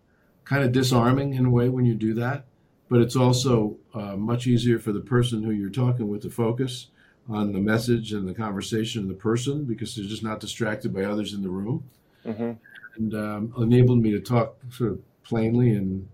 [0.46, 2.46] kind of disarming in a way when you do that.
[2.89, 6.88] But it's also uh, much easier for the person who you're talking with to focus
[7.30, 11.04] on the message and the conversation and the person because they're just not distracted by
[11.04, 11.84] others in the room.
[12.26, 12.52] Mm-hmm.
[12.96, 16.08] And um, enabled me to talk sort of plainly and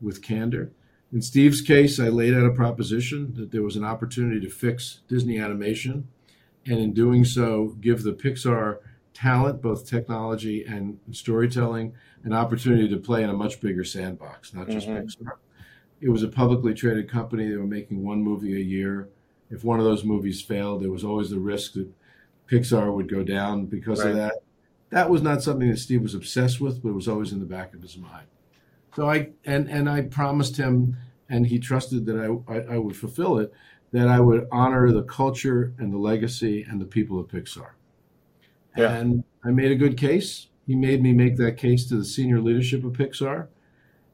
[0.00, 0.72] with candor.
[1.12, 5.00] In Steve's case, I laid out a proposition that there was an opportunity to fix
[5.08, 6.08] Disney animation,
[6.66, 8.78] and in doing so, give the Pixar
[9.14, 14.68] talent, both technology and storytelling, an opportunity to play in a much bigger sandbox, not
[14.68, 15.06] just mm-hmm.
[15.06, 15.32] Pixar.
[16.00, 17.48] It was a publicly traded company.
[17.48, 19.08] They were making one movie a year.
[19.50, 21.88] If one of those movies failed, there was always the risk that
[22.48, 24.10] Pixar would go down because right.
[24.10, 24.34] of that.
[24.90, 27.46] That was not something that Steve was obsessed with, but it was always in the
[27.46, 28.26] back of his mind.
[28.94, 30.96] So I and and I promised him,
[31.28, 33.52] and he trusted that I, I, I would fulfill it.
[33.92, 37.70] That I would honor the culture and the legacy and the people of Pixar.
[38.76, 38.92] Yeah.
[38.92, 40.48] And I made a good case.
[40.66, 43.48] He made me make that case to the senior leadership of Pixar,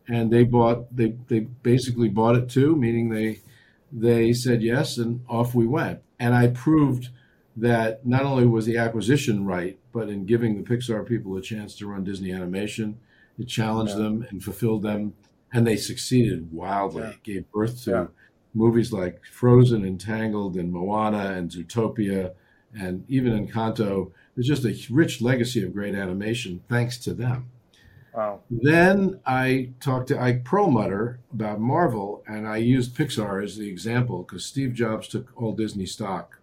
[0.07, 3.41] and they bought they they basically bought it too, meaning they
[3.91, 6.01] they said yes, and off we went.
[6.19, 7.09] And I proved
[7.57, 11.77] that not only was the acquisition right, but in giving the Pixar people a chance
[11.77, 12.99] to run Disney animation,
[13.39, 14.03] it challenged yeah.
[14.03, 15.15] them and fulfilled them,
[15.53, 17.03] and they succeeded wildly.
[17.03, 17.11] Yeah.
[17.11, 18.07] It gave birth to yeah.
[18.55, 22.33] movies like Frozen and Tangled and Moana and Zootopia,
[22.77, 24.13] and even Encanto.
[24.35, 27.51] There's just a rich legacy of great animation thanks to them.
[28.13, 28.41] Wow.
[28.49, 34.23] Then I talked to Ike Perlmutter about Marvel, and I used Pixar as the example
[34.23, 36.39] because Steve Jobs took all Disney stock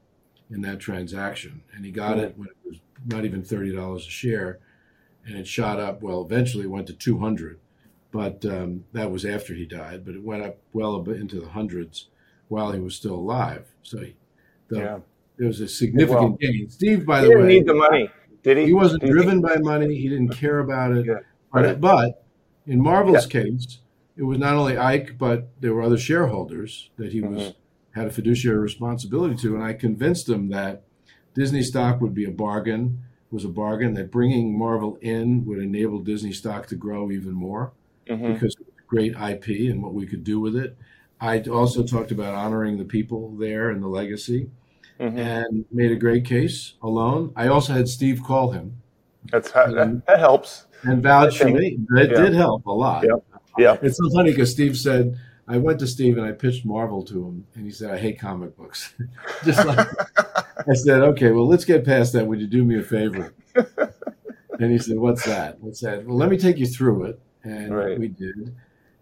[0.50, 2.24] in that transaction, and he got hmm.
[2.24, 4.60] it when it was not even thirty dollars a share
[5.26, 6.02] and it shot up.
[6.02, 7.60] Well, eventually went to 200,
[8.12, 10.06] but um, that was after he died.
[10.06, 12.08] But it went up well into the hundreds
[12.48, 13.68] while he was still alive.
[13.84, 14.16] So he,
[14.70, 15.00] the, yeah.
[15.38, 16.70] there was a significant well, gain.
[16.70, 18.10] Steve, by the way, didn't need the money.
[18.44, 18.66] Did he?
[18.66, 19.42] He wasn't driven he?
[19.42, 19.96] by money.
[19.96, 21.06] He didn't care about it.
[21.06, 21.20] Yeah.
[21.54, 22.26] But, but
[22.66, 23.44] in Marvel's yeah.
[23.44, 23.80] case,
[24.18, 28.00] it was not only Ike, but there were other shareholders that he was mm-hmm.
[28.00, 30.84] had a fiduciary responsibility to, and I convinced him that
[31.34, 36.00] Disney stock would be a bargain was a bargain that bringing Marvel in would enable
[36.00, 37.72] Disney stock to grow even more
[38.08, 38.34] mm-hmm.
[38.34, 40.78] because of great IP and what we could do with it.
[41.20, 44.50] I also talked about honoring the people there and the legacy
[45.00, 45.18] mm-hmm.
[45.18, 47.32] and made a great case alone.
[47.36, 48.82] I also had Steve call him.
[49.32, 50.66] That's how, that, that, helps.
[50.84, 51.78] And vouch for me.
[51.92, 52.22] It yeah.
[52.22, 53.06] did help a lot.
[53.06, 53.18] Yeah.
[53.58, 53.78] yeah.
[53.82, 55.18] It's so funny because Steve said,
[55.48, 58.20] I went to Steve and I pitched Marvel to him, and he said, "I hate
[58.20, 58.94] comic books."
[59.44, 59.86] Just like
[60.70, 62.28] I said, "Okay, well, let's get past that.
[62.28, 63.34] Would you do me a favor?"
[64.60, 65.60] and he said, "What's that?
[65.60, 68.00] What's that?" Well, let me take you through it, and right.
[68.00, 68.56] we did.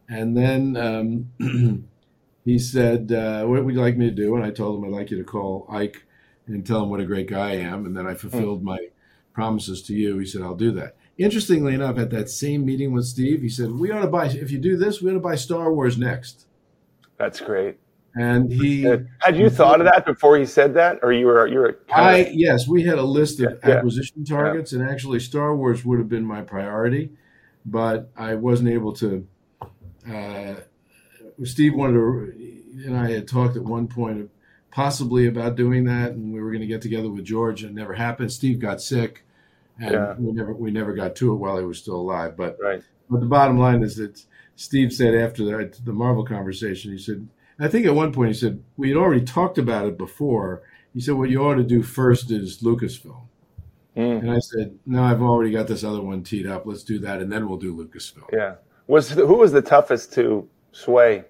[0.08, 1.88] And then um,
[2.46, 4.98] he said, uh, "What would you like me to do?" And I told him, "I'd
[4.98, 6.04] like you to call Ike
[6.48, 8.66] and tell him what a great guy I am." And then I fulfilled mm.
[8.66, 8.80] my
[9.34, 10.18] promises to you.
[10.18, 13.72] He said, "I'll do that." Interestingly enough, at that same meeting with Steve, he said,
[13.72, 14.28] "We ought to buy.
[14.28, 16.46] If you do this, we ought to buy Star Wars next."
[17.18, 17.78] That's great.
[18.16, 21.60] And he had you thought of that before he said that, or you were you
[21.60, 21.80] were.
[21.94, 25.86] I yes, we had a list of yeah, acquisition yeah, targets, and actually Star Wars
[25.86, 27.12] would have been my priority,
[27.66, 29.28] but I wasn't able to.
[30.10, 30.56] Uh,
[31.44, 34.32] Steve wanted to, and I had talked at one point
[34.72, 37.80] possibly about doing that, and we were going to get together with George, and it
[37.80, 38.32] never happened.
[38.32, 39.24] Steve got sick
[39.80, 40.16] and yeah.
[40.18, 42.36] we never we never got to it while he was still alive.
[42.36, 42.84] But right.
[43.10, 44.24] but the bottom line is that
[44.56, 47.28] Steve said after the, the Marvel conversation, he said,
[47.60, 50.64] I think at one point he said we had already talked about it before.
[50.94, 53.28] He said what you ought to do first is Lucasfilm.
[53.98, 54.20] Mm.
[54.20, 56.66] And I said, no, I've already got this other one teed up.
[56.66, 58.32] Let's do that, and then we'll do Lucasfilm.
[58.32, 58.56] Yeah.
[58.88, 61.26] Was who was the toughest to sway?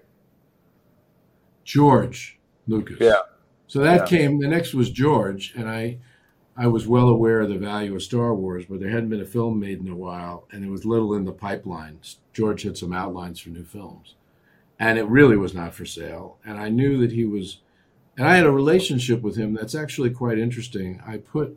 [1.64, 2.98] George Lucas.
[3.00, 3.20] Yeah.
[3.66, 4.18] So that yeah.
[4.18, 4.40] came.
[4.40, 5.98] The next was George, and I
[6.56, 9.26] I was well aware of the value of Star Wars, but there hadn't been a
[9.26, 12.00] film made in a while, and there was little in the pipeline.
[12.32, 14.14] George had some outlines for new films,
[14.80, 16.38] and it really was not for sale.
[16.44, 17.58] And I knew that he was,
[18.18, 21.00] and I had a relationship with him that's actually quite interesting.
[21.06, 21.56] I put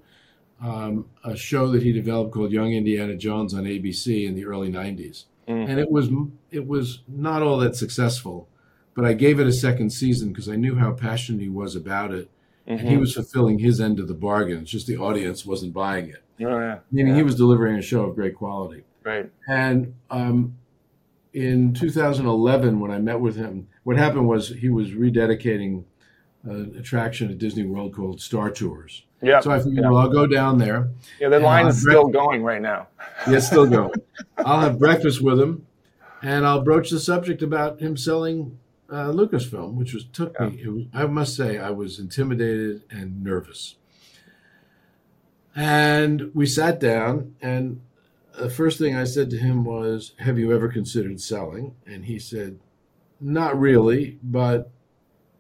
[0.62, 4.70] um, a show that he developed called Young Indiana Jones on ABC in the early
[4.72, 5.26] 90s.
[5.46, 5.68] Mm.
[5.70, 6.08] and it was
[6.52, 8.48] it was not all that successful.
[8.96, 12.14] But I gave it a second season because I knew how passionate he was about
[12.14, 12.30] it,
[12.66, 13.00] and he Mhm.
[13.02, 14.62] was fulfilling his end of the bargain.
[14.62, 16.80] It's just the audience wasn't buying it, Oh, yeah.
[16.94, 17.18] meaning yeah.
[17.18, 18.84] he was delivering a show of great quality.
[19.04, 19.30] right.
[19.50, 20.56] And um,
[21.34, 25.84] in 2011, when I met with him, what happened was he was rededicating
[26.44, 29.04] an attraction at Disney World called Star Tours.
[29.22, 29.40] Yeah.
[29.40, 29.90] So I figured, yeah.
[29.90, 30.90] well, I'll go down there.
[31.20, 32.88] yeah, the line is still going right now.
[33.28, 33.94] Yeah, still going.
[34.38, 35.66] I'll have breakfast with him,
[36.22, 40.62] and I'll broach the subject about him selling uh, Lucasfilm, which was took me.
[40.62, 43.76] It was, I must say, I was intimidated and nervous.
[45.56, 47.82] And we sat down, and
[48.38, 52.20] the first thing I said to him was, "Have you ever considered selling?" And he
[52.20, 52.60] said,
[53.20, 54.70] "Not really, but."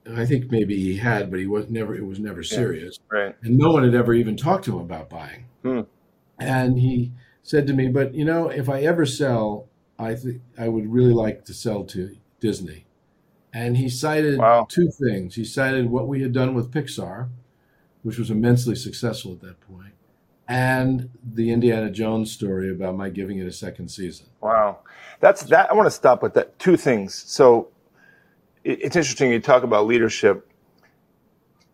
[0.05, 1.95] I think maybe he had, but he was never.
[1.95, 3.33] It was never serious Right.
[3.41, 5.45] and no one had ever even talked to him about buying.
[5.63, 5.81] Hmm.
[6.37, 10.67] And he said to me, "But you know, if I ever sell, I think I
[10.67, 12.83] would really like to sell to Disney."
[13.53, 14.65] And he cited Wow.
[14.69, 15.35] two things.
[15.35, 17.29] He cited what we had done with Pixar,
[18.01, 19.92] which was immensely successful at that point,
[20.53, 24.27] and the Indiana Jones story about my giving it a second season.
[24.39, 24.81] Wow,
[25.19, 25.71] that's that.
[25.71, 26.59] I want to stop with that.
[26.59, 27.15] Two things.
[27.15, 27.69] So
[28.63, 30.47] it, it's interesting you talk about leadership.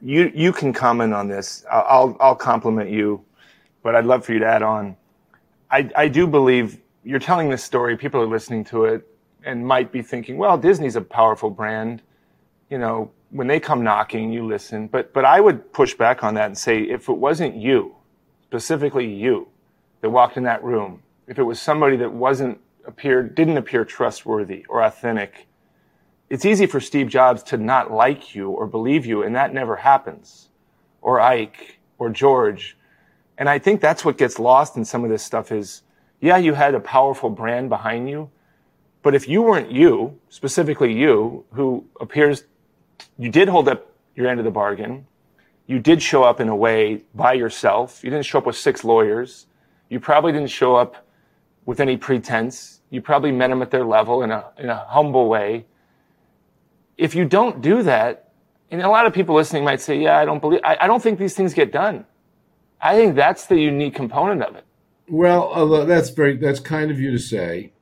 [0.02, 1.66] You you can comment on this.
[1.70, 3.26] I'll I'll, compliment you,
[3.84, 4.96] but I'd love for you to add on.
[5.70, 7.98] I I do believe you're telling this story.
[7.98, 9.06] People are listening to it
[9.44, 12.02] and might be thinking, well, Disney's a powerful brand.
[12.70, 14.88] You know, when they come knocking, you listen.
[14.88, 17.94] But but I would push back on that and say, if it wasn't you,
[18.50, 19.48] specifically you,
[20.02, 24.66] that walked in that room, if it was somebody that wasn't appeared didn't appear trustworthy
[24.68, 25.46] or authentic,
[26.32, 29.76] it's easy for Steve Jobs to not like you or believe you, and that never
[29.76, 30.50] happens.
[31.00, 32.76] Or Ike or George.
[33.38, 35.84] And I think that's what gets lost in some of this stuff is,
[36.20, 38.32] yeah, you had a powerful brand behind you,
[39.04, 42.46] but if you weren't you, specifically you, who appears,
[43.20, 45.06] you did hold up your end of the bargain,
[45.70, 48.04] you did show up in a way by yourself.
[48.04, 49.46] You didn't show up with six lawyers.
[49.88, 51.06] You probably didn't show up
[51.68, 52.82] with any pretense.
[52.90, 55.68] You probably met them at their level in a, in a humble way.
[56.98, 58.32] If you don't do that,
[58.72, 61.04] and a lot of people listening might say, yeah, I don't believe, I, I don't
[61.04, 62.04] think these things get done.
[62.82, 64.66] I think that's the unique component of it.
[65.08, 67.74] Well, that's very that's kind of you to say.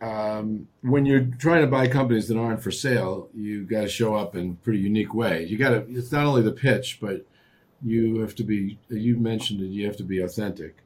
[0.00, 4.14] Um, when you're trying to buy companies that aren't for sale, you got to show
[4.14, 5.50] up in pretty unique ways.
[5.50, 5.86] You got to.
[5.88, 7.24] It's not only the pitch, but
[7.82, 8.78] you have to be.
[8.88, 9.68] You mentioned it.
[9.68, 10.78] You have to be authentic.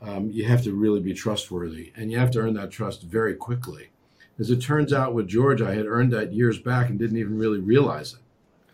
[0.00, 3.34] Um, you have to really be trustworthy, and you have to earn that trust very
[3.34, 3.90] quickly.
[4.38, 7.38] As it turns out, with George, I had earned that years back and didn't even
[7.38, 8.20] really realize it.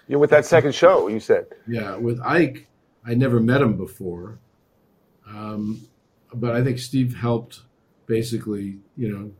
[0.08, 1.46] You're with that second show, you said.
[1.66, 2.66] Yeah, with Ike,
[3.04, 4.38] I never met him before,
[5.28, 5.88] um,
[6.34, 7.62] but I think Steve helped.
[8.06, 9.30] Basically, you know,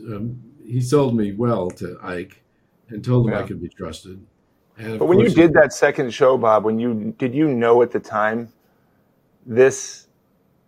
[0.00, 2.42] um, he sold me well to Ike,
[2.88, 4.24] and told him I could be trusted.
[4.76, 7.98] But when you did that second show, Bob, when you did you know at the
[8.00, 8.52] time
[9.44, 10.06] this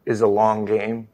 [0.04, 1.08] is a long game?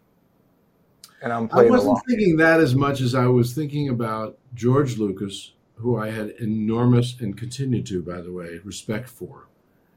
[1.22, 5.52] And I'm I wasn't thinking that as much as I was thinking about George Lucas,
[5.74, 9.48] who I had enormous and continue to, by the way, respect for.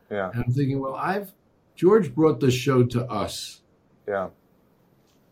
[0.09, 1.33] Yeah, And I'm thinking, well, I've
[1.75, 3.61] George brought this show to us.
[4.07, 4.29] yeah,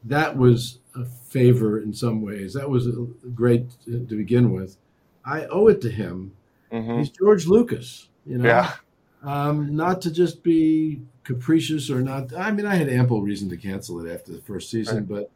[0.06, 2.54] that was a favor in some ways.
[2.54, 2.88] That was
[3.36, 4.78] great to to begin with.
[5.26, 6.32] I owe it to him.
[6.72, 8.46] hmm He's George Lucas, you know.
[8.48, 8.74] yeah,
[9.24, 12.34] Um, not to just be capricious or not.
[12.34, 15.08] I mean, I had ample reason to cancel it after the first season, Right.
[15.08, 15.32] but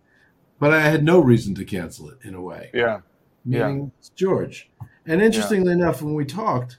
[0.59, 2.69] but I had no reason to cancel it in a way.
[2.73, 2.99] yeah,
[3.45, 3.67] Yeah.
[3.67, 4.69] Meaning it's George.
[5.07, 6.77] And interestingly enough, when we talked,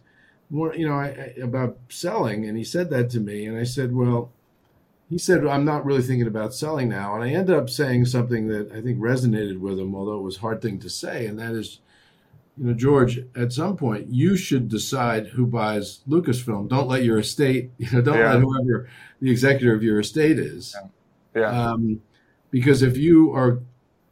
[0.51, 3.65] more, you know, I, I, about selling, and he said that to me, and I
[3.65, 4.31] said, well,
[5.13, 7.15] he said, I'm not really thinking about selling now.
[7.15, 10.39] And I ended up saying something that I think resonated with him, although it was
[10.39, 11.27] a hard thing to say.
[11.27, 11.81] And that is,
[12.57, 16.67] you know, George, at some point, you should decide who buys Lucasfilm.
[16.71, 18.33] Don't let your estate, you know, don't Yeah.
[18.33, 18.89] let whoever
[19.21, 20.75] the executor of your estate is.
[21.37, 22.01] yeah, Um,
[22.51, 23.61] because if you are,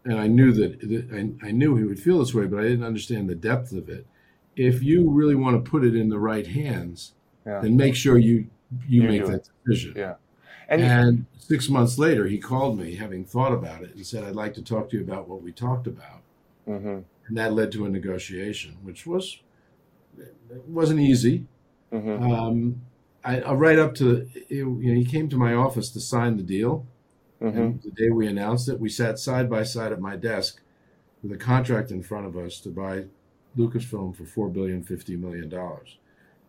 [0.05, 1.09] and I knew that,
[1.43, 3.89] I, I knew he would feel this way, but I didn't understand the depth of
[3.89, 4.07] it.
[4.55, 7.13] If you really want to put it in the right hands,
[7.47, 7.61] yeah.
[7.61, 8.49] then make sure you
[8.87, 9.95] you, You make that decision.
[9.97, 10.15] Yeah.
[10.71, 14.37] And, And six months later, he called me, having thought about it, and said, "I'd
[14.37, 16.23] like to talk to you about what we talked about."
[16.69, 19.43] Mhm, And that led to a negotiation, which was
[20.51, 21.47] it wasn't easy.
[21.93, 22.21] mhm.
[22.23, 22.83] Um,
[23.25, 26.43] I, I right up to you know, he came to my office to sign the
[26.43, 26.87] deal.
[27.43, 27.57] Mhm.
[27.57, 30.63] And the day we announced it, we sat side by side at my desk
[31.23, 33.07] with a contract in front of us to buy
[33.57, 35.99] Lucasfilm for four billion fifty million dollars.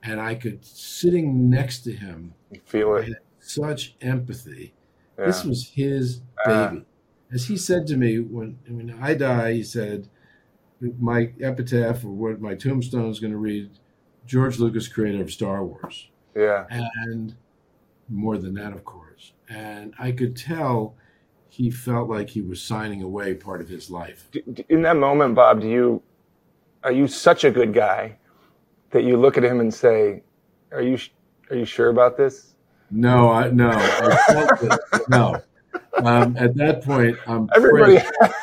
[0.03, 3.17] And I could sitting next to him, Feel I it.
[3.41, 4.73] Such empathy.
[5.19, 5.25] Yeah.
[5.25, 6.69] This was his Ah.
[6.69, 6.85] baby.
[7.33, 10.07] as he said to me when when I die, he said,
[10.99, 13.69] my epitaph or what my tombstone is going to read,
[14.25, 16.09] George Lucas, creator of Star Wars.
[16.35, 16.65] Yeah.
[16.69, 17.35] And
[18.09, 19.33] more than that, of course.
[19.49, 20.95] And I could tell
[21.49, 24.29] he felt like he was signing away part of his life.
[24.69, 26.01] In that moment, Bob, do you
[26.83, 28.17] are you such a good guy
[28.89, 30.23] that you look at him and say,
[30.71, 30.97] "Are you
[31.49, 32.50] are you sure about this?"
[32.91, 34.77] No, I no, I
[35.09, 35.41] no.
[35.95, 37.99] Um, at that point, I'm everybody.
[37.99, 38.33] Praying,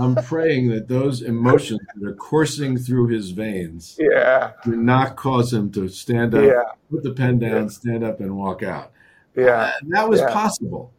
[0.00, 5.52] I'm praying that those emotions that are coursing through his veins, yeah, do not cause
[5.52, 6.62] him to stand up, yeah.
[6.90, 7.68] put the pen down, yeah.
[7.68, 8.92] stand up, and walk out.
[9.36, 10.32] Yeah, uh, that was yeah.
[10.32, 10.92] possible.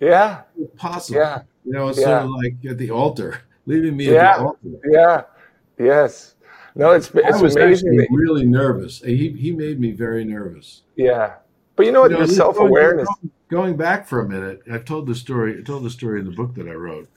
[0.00, 1.20] Yeah, was possible.
[1.20, 4.30] Yeah, you know, it's sort of like at the altar, leaving me yeah.
[4.30, 4.80] at the altar.
[4.90, 5.22] Yeah,
[5.78, 6.34] yes.
[6.74, 8.00] No, it's, it's I was amazing.
[8.00, 9.00] actually really nervous.
[9.00, 10.82] He he made me very nervous.
[10.96, 11.34] Yeah,
[11.80, 12.10] but you know what?
[12.10, 13.08] You know, Your self awareness.
[13.08, 15.58] Going, going back for a minute, I've told the story.
[15.58, 17.08] I told the story in the book that I wrote.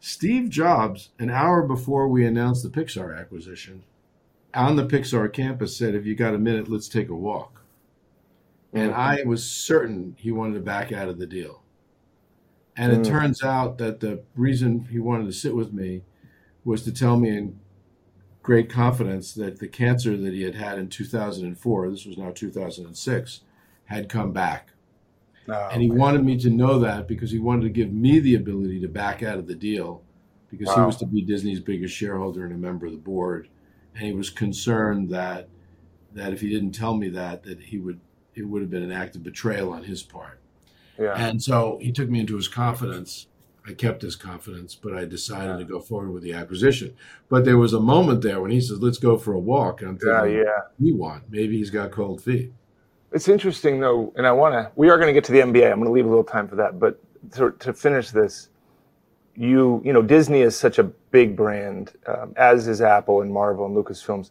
[0.00, 3.84] Steve Jobs, an hour before we announced the Pixar acquisition,
[4.54, 7.62] on the Pixar campus said, "If you got a minute, let's take a walk."
[8.72, 9.00] And Mm-hmm.
[9.00, 11.62] I was certain he wanted to back out of the deal.
[12.76, 13.04] And it Mm.
[13.08, 16.02] turns out that the reason he wanted to sit with me
[16.64, 17.60] was to tell me in
[18.42, 23.40] great confidence that the cancer that he had had in 2004, this was now 2006,
[23.90, 24.70] had come back.
[25.48, 28.36] Oh, And he wanted me to know that because he wanted to give me the
[28.36, 30.02] ability to back out of the deal
[30.48, 33.48] because he was to be Disney's biggest shareholder and a member of the board.
[33.94, 35.48] And he was concerned that
[36.12, 38.00] that if he didn't tell me that, that he would
[38.34, 40.40] it would have been an act of betrayal on his part.
[40.98, 41.14] yeah.
[41.16, 43.26] And so he took me into his confidence.
[43.66, 46.94] I kept his confidence, but I decided to go forward with the acquisition.
[47.28, 49.90] But there was a moment there when he says, "Let's go for a walk." And
[49.90, 50.60] I'm Yeah, yeah.
[50.78, 51.24] "We want.
[51.28, 52.52] Maybe he's got cold feet."
[53.12, 54.70] It's interesting though, and I want to.
[54.76, 55.70] We are going to get to the NBA.
[55.70, 57.00] I'm going to leave a little time for that, but
[57.32, 58.48] to, to finish this,
[59.34, 63.66] you you know Disney is such a big brand, um, as is Apple and Marvel
[63.66, 64.30] and Lucasfilms.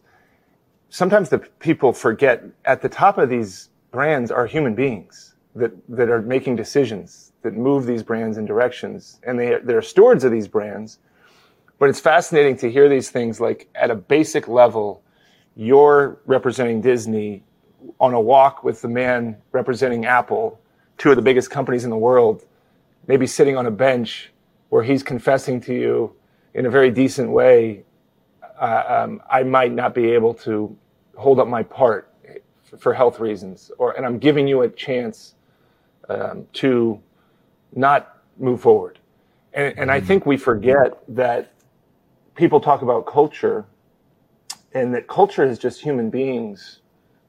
[0.88, 6.08] Sometimes the people forget at the top of these brands are human beings that that
[6.08, 10.48] are making decisions that move these brands in directions, and they they're stewards of these
[10.48, 10.98] brands.
[11.78, 15.02] But it's fascinating to hear these things like at a basic level,
[15.54, 17.42] you're representing Disney
[17.98, 20.60] on a walk with the man representing Apple,
[20.98, 22.44] two of the biggest companies in the world,
[23.06, 24.30] maybe sitting on a bench
[24.68, 26.14] where he's confessing to you
[26.54, 27.84] in a very decent way,
[28.60, 30.76] uh, um, I might not be able to
[31.16, 32.12] hold up my part
[32.78, 35.34] for health reasons, or and I'm giving you a chance
[36.08, 37.00] um, to
[37.74, 38.98] not move forward.
[39.52, 41.52] And, and I think we forget that
[42.34, 43.64] people talk about culture,
[44.72, 46.79] and that culture is just human beings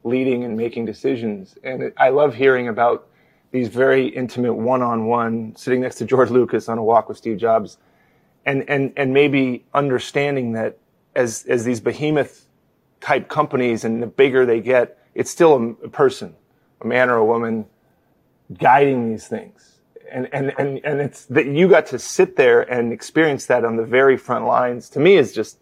[0.04, 1.58] leading and making decisions.
[1.64, 3.08] And it, I love hearing about
[3.52, 7.78] these very intimate one-on-one, sitting next to George Lucas on a walk with Steve Jobs,
[8.46, 10.78] and and and maybe understanding that
[11.16, 12.48] as as these behemoth
[13.02, 16.36] type companies and the bigger they get, it's still a, a person,
[16.82, 17.66] a man or a woman,
[18.58, 19.80] guiding these things.
[20.12, 23.78] And, and, and, and it's that you got to sit there and experience that on
[23.78, 25.58] the very front lines to me is just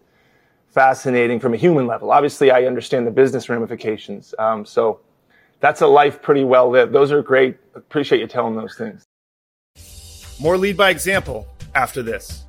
[0.71, 2.11] fascinating from a human level.
[2.11, 4.33] Obviously, I understand the business ramifications.
[4.39, 4.99] Um, so
[5.59, 6.93] that's a life pretty well lived.
[6.93, 7.57] Those are great.
[7.75, 9.03] Appreciate you telling those things.
[10.39, 12.45] More lead by example after this.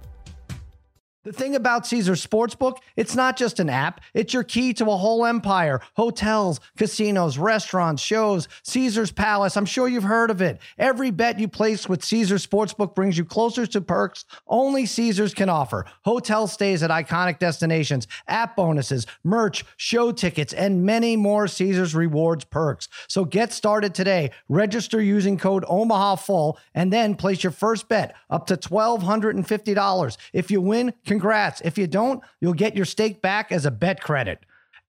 [1.23, 4.97] The thing about Caesar Sportsbook, it's not just an app, it's your key to a
[4.97, 5.83] whole empire.
[5.95, 9.55] Hotels, casinos, restaurants, shows, Caesar's Palace.
[9.55, 10.61] I'm sure you've heard of it.
[10.79, 15.51] Every bet you place with Caesar Sportsbook brings you closer to perks only Caesars can
[15.51, 15.85] offer.
[16.07, 22.47] Hotel stays at iconic destinations, app bonuses, merch, show tickets, and many more Caesars rewards
[22.47, 22.89] perks.
[23.09, 24.31] So get started today.
[24.49, 30.17] Register using code Omaha Full and then place your first bet up to $1,250.
[30.33, 31.61] If you win, congrats.
[31.63, 34.47] If you don't, you'll get your stake back as a bet credit.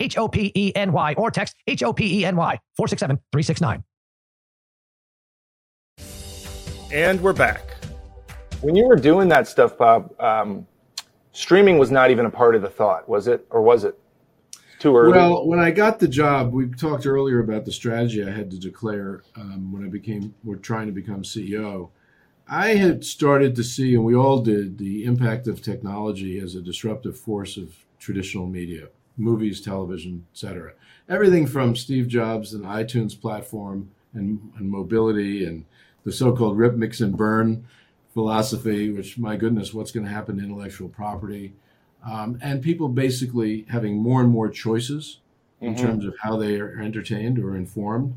[0.00, 3.18] H O P E N Y or text H O P E N Y 467
[3.32, 3.84] 369.
[6.90, 7.76] And we're back.
[8.62, 10.66] When you were doing that stuff, Bob, um,
[11.32, 13.46] streaming was not even a part of the thought, was it?
[13.50, 13.98] Or was it
[14.78, 15.12] too early?
[15.12, 18.58] Well, when I got the job, we talked earlier about the strategy I had to
[18.58, 21.90] declare um, when I became, we're trying to become CEO.
[22.48, 26.62] I had started to see, and we all did, the impact of technology as a
[26.62, 28.88] disruptive force of traditional media,
[29.18, 30.72] movies, television, etc.
[31.08, 35.64] Everything from Steve Jobs and iTunes platform and, and mobility and
[36.04, 37.66] the so-called rip, mix, and burn
[38.14, 41.52] philosophy, which, my goodness, what's going to happen to intellectual property?
[42.08, 45.18] Um, and people basically having more and more choices
[45.60, 45.78] in Mhm.
[45.78, 48.16] terms of how they are entertained or informed.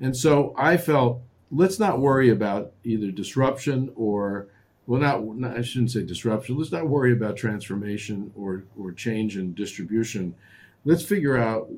[0.00, 1.20] And so I felt
[1.50, 4.48] let's not worry about either disruption or
[4.88, 6.56] well not, not I shouldn't say disruption.
[6.56, 10.34] Let's not worry about transformation or or change in distribution.
[10.84, 11.70] Let's figure out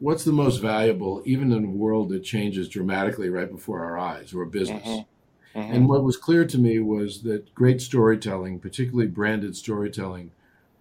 [0.00, 4.34] what's the most valuable even in a world that changes dramatically right before our eyes
[4.34, 4.82] or a business.
[4.84, 5.06] Mhm.
[5.54, 5.74] Mhm.
[5.74, 10.32] And what was clear to me was that great storytelling, particularly branded storytelling,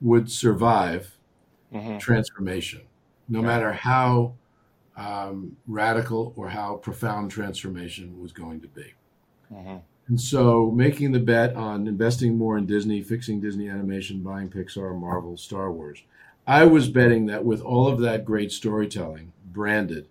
[0.01, 1.15] would survive
[1.71, 1.99] Mhm.
[1.99, 2.81] transformation,
[3.29, 3.45] no Yeah.
[3.47, 4.33] matter how
[4.95, 8.93] um, radical or how profound transformation was going to be.
[10.07, 14.99] And so, making the bet on investing more in Disney, fixing Disney animation, buying Pixar,
[14.99, 16.03] Marvel, Star Wars,
[16.45, 20.07] I was betting that with all of that great storytelling, branded,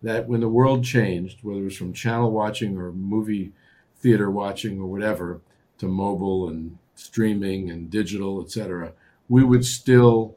[0.00, 3.52] that when the world changed, whether it was from channel watching or movie
[3.96, 5.40] theater watching or whatever,
[5.78, 8.92] to mobile and streaming and digital, etc.,
[9.28, 10.36] we would still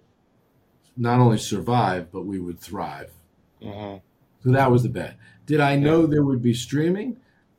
[0.98, 3.12] not only survive, but we would thrive.
[3.62, 4.02] Mhm.
[4.44, 5.16] So that was the bet.
[5.46, 7.18] Did I know there would be streaming?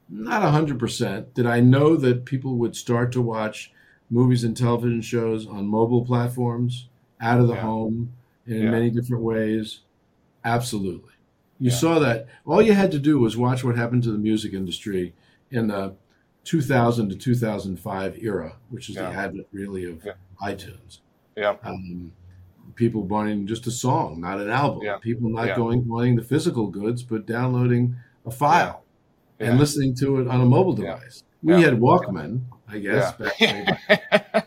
[0.08, 1.34] Not 100%.
[1.34, 3.72] Did I know that people would start to watch
[4.10, 6.88] movies and television shows on mobile platforms,
[7.20, 7.60] out of the Yeah.
[7.62, 8.12] home,
[8.46, 8.70] in Yeah.
[8.70, 9.80] many different ways?
[10.44, 11.12] Absolutely.
[11.58, 11.76] You Yeah.
[11.76, 12.26] saw that.
[12.44, 15.14] All you had to do was watch what happened to the music industry
[15.50, 15.94] in the
[16.44, 20.06] 2000 to 2005 era, which is the advent really of
[20.40, 21.00] iTunes
[21.36, 21.56] Yeah.
[21.64, 22.12] um,
[22.76, 24.82] people wanting just a song, not an album.
[24.84, 24.98] Yeah.
[24.98, 28.84] People not going wanting the physical goods, but downloading a file
[29.38, 29.50] Yeah.
[29.50, 30.94] and listening to it on a mobile Yeah.
[30.94, 31.22] device.
[31.42, 31.60] We Yeah.
[31.60, 33.14] had Walkman, I guess.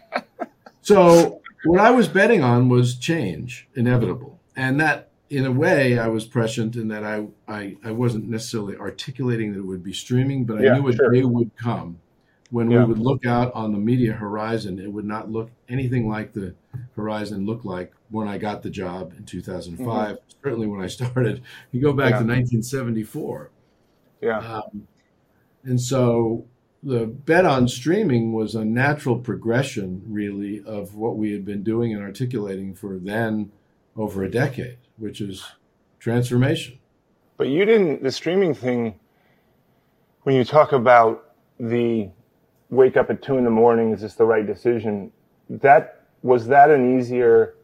[0.81, 6.07] So what I was betting on was change, inevitable, and that in a way I
[6.07, 10.45] was prescient in that I I, I wasn't necessarily articulating that it would be streaming,
[10.45, 11.11] but I Yeah, knew a sure.
[11.11, 11.99] day would come
[12.49, 12.79] when Yeah.
[12.79, 14.79] we would look out on the media horizon.
[14.79, 16.55] It would not look anything like the
[16.95, 20.17] horizon looked like when I got the job in 2005.
[20.43, 21.41] Certainly when I started.
[21.71, 22.29] You go back Mm-hmm.
[22.29, 22.35] Yeah.
[22.35, 23.51] to 1974.
[24.22, 24.38] Yeah.
[24.39, 24.88] Um,
[25.63, 26.45] and so
[26.82, 31.93] the bet on streaming was a natural progression, really, of what we had been doing
[31.93, 33.51] and articulating for then
[33.95, 35.43] over a decade, which is
[35.99, 36.80] transformation.
[37.38, 38.99] But you didn't, the streaming thing,
[40.24, 42.09] when you talk about the
[42.70, 45.11] wake up at two in the morning, is this the right decision?
[45.49, 47.55] That, was that an easier,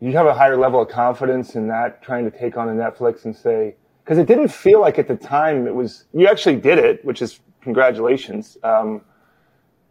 [0.00, 3.24] you have a higher level of confidence in that trying to take on a Netflix
[3.24, 6.78] and say, because it didn't feel like at the time it was, you actually did
[6.78, 8.58] it, which is congratulations.
[8.62, 9.00] Um,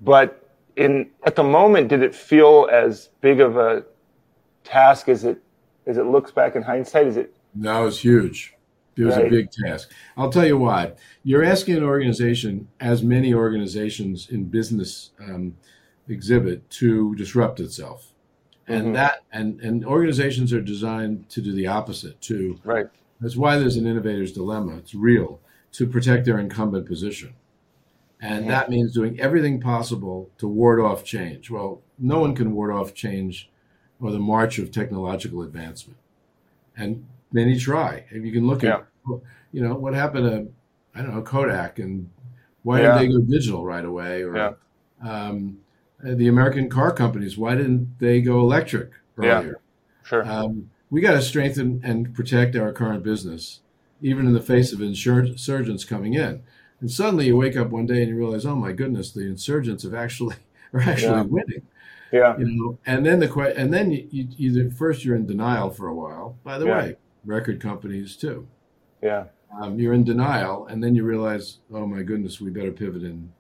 [0.01, 3.83] but in, at the moment, did it feel as big of a
[4.63, 5.41] task as it,
[5.87, 7.07] as it looks back in hindsight?
[7.07, 8.53] Is it, That was huge.
[8.95, 9.89] It was a big task.
[10.15, 10.91] I'll tell you why.
[11.23, 15.57] You're asking an organization, as many organizations in business um,
[16.07, 18.13] exhibit, to disrupt itself,
[18.67, 18.93] and Mhm.
[18.93, 22.21] that and and organizations are designed to do the opposite.
[22.21, 22.85] To right?
[23.23, 24.77] That's why there's an innovator's dilemma.
[24.77, 25.39] It's real
[25.73, 27.33] to protect their incumbent position,
[28.21, 28.49] and Mhm.
[28.49, 31.49] that means doing everything possible to ward off change.
[31.49, 33.49] Well, no one can ward off change
[33.99, 35.97] or the march of technological advancement,
[36.77, 38.03] and many try.
[38.11, 38.85] If you can look at,
[39.51, 42.09] you know, what happened to, I don't know, Kodak, and
[42.63, 42.97] why Yeah.
[42.99, 44.23] did they go digital right away?
[44.23, 44.53] Or Yeah.
[45.01, 45.57] um,
[46.03, 49.39] the American car companies, why didn't they go electric Yeah.
[49.39, 49.59] earlier?
[50.03, 50.25] Sure.
[50.29, 53.61] Um, we got to strengthen and protect our current business,
[53.99, 56.43] even in the face of insurgents coming in.
[56.79, 59.81] And suddenly you wake up one day and you realize, oh my goodness, the insurgents
[59.83, 60.35] have actually
[60.73, 61.21] are actually Yeah.
[61.23, 61.61] winning.
[62.11, 62.37] yeah.
[62.37, 65.87] You know, and then the and then you, you either first you're in denial for
[65.87, 66.37] a while.
[66.43, 66.77] By the Yeah.
[66.77, 68.47] way, record companies too.
[69.01, 69.25] Yeah.
[69.59, 73.31] Um, you're in denial, and then you realize, oh my goodness, we better pivot and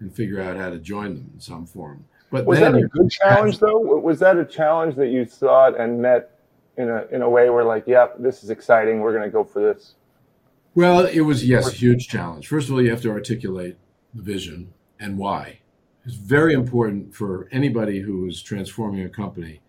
[0.00, 2.04] and figure out how to join them in some form.
[2.32, 3.78] But Was then that a good challenge though?
[3.78, 6.35] Was that a challenge that you thought and met
[6.76, 9.00] in a in a way where like, yep, this is exciting.
[9.00, 9.94] We're going to go for this.
[10.74, 12.48] Well, it was yes, a huge challenge.
[12.48, 13.76] First of all, you have to articulate
[14.14, 15.60] the vision and why.
[16.04, 19.60] It's very important for anybody who is transforming a company.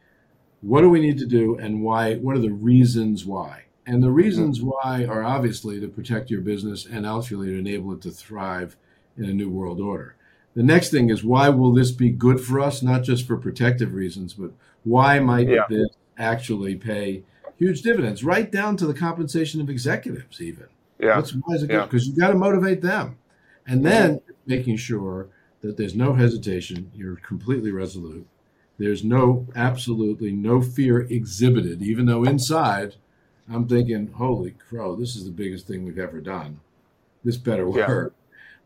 [0.62, 2.16] What do we need to do and why?
[2.16, 3.64] What are the reasons why?
[3.86, 4.68] And the reasons mm-hmm.
[4.68, 8.76] why are obviously to protect your business and ultimately to enable it to thrive
[9.16, 10.16] in a new world order.
[10.56, 13.94] The next thing is why will this be good for us, not just for protective
[13.94, 14.52] reasons, but
[14.84, 15.66] why might Yeah.
[15.70, 17.24] this actually pay
[17.58, 20.68] huge dividends, right down to the compensation of executives, even.
[21.00, 21.16] Yeah.
[21.16, 21.84] That's why is it good?
[21.84, 23.18] Because you got to motivate them,
[23.66, 23.90] and mm-hmm.
[23.90, 25.30] then making sure
[25.62, 26.92] that there's no hesitation.
[26.96, 28.28] You're completely resolute.
[28.78, 32.96] There's no, absolutely no fear exhibited, even though inside
[33.50, 36.60] I'm thinking, holy crow, this is the biggest thing we've ever done.
[37.24, 37.88] This better Yeah.
[37.88, 38.16] work.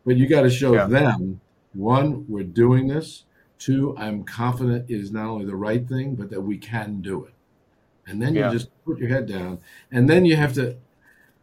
[0.04, 0.86] But you got to show Yeah.
[0.86, 1.40] them
[1.72, 3.24] one, we're doing this.
[3.58, 7.24] Two, I'm confident it is not only the right thing, but that we can do
[7.24, 7.32] it.
[8.06, 8.50] And then Yeah.
[8.50, 9.58] you just put your head down.
[9.90, 10.76] And then you have to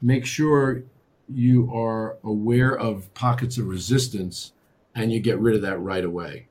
[0.01, 0.83] make sure
[1.27, 4.53] you are aware of pockets of resistance
[4.95, 6.47] and you get rid of that right away.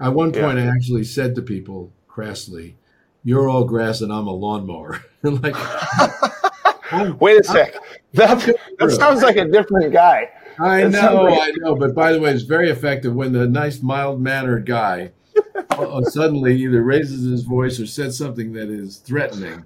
[0.00, 0.42] At one Yeah.
[0.46, 2.76] point, I actually said to people crassly,
[3.24, 5.00] You're all grass and I'm a lawnmower.
[5.22, 5.56] like,
[7.20, 7.74] Wait a sec.
[8.14, 8.38] That
[8.78, 10.30] that sounds like a different guy.
[10.58, 11.74] I know, I know.
[11.74, 15.10] But by the way, it's very effective when the nice, mild mannered guy
[16.10, 19.64] suddenly either raises his voice or says something that is threatening.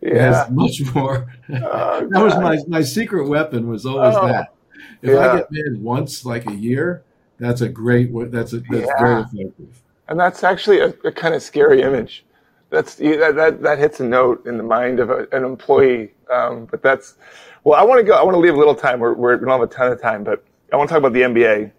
[0.00, 0.44] Yeah.
[0.44, 1.32] has much more.
[1.52, 4.54] Oh, that was my, my secret weapon was always Oh, that.
[5.02, 5.18] If yeah.
[5.18, 7.02] I get mad once like a year,
[7.38, 8.10] that's a great.
[8.30, 9.82] That's a that's very effective.
[10.08, 12.24] And that's actually a, a kind of scary image.
[12.70, 16.12] That's that, that that hits a note in the mind of a, an employee.
[16.32, 17.16] Um, but that's
[17.64, 18.14] well, I want to go.
[18.14, 19.00] I want to leave a little time.
[19.00, 21.12] We're, we're, we don't have a ton of time, but I want to talk about
[21.12, 21.72] the NBA.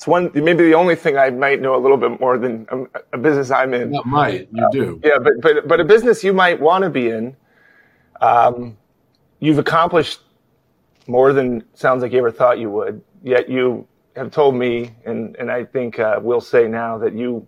[0.00, 3.16] It's one maybe the only thing I might know a little bit more than a,
[3.16, 3.90] a business I'm in.
[3.90, 5.00] Not might you do.
[5.04, 7.36] Yeah, but but but a business you might want to be in.
[8.22, 8.78] Um,
[9.40, 10.20] you've accomplished
[11.06, 13.02] more than sounds like you ever thought you would.
[13.22, 13.86] Yet you
[14.16, 17.46] have told me, and and I think uh, we'll say now that you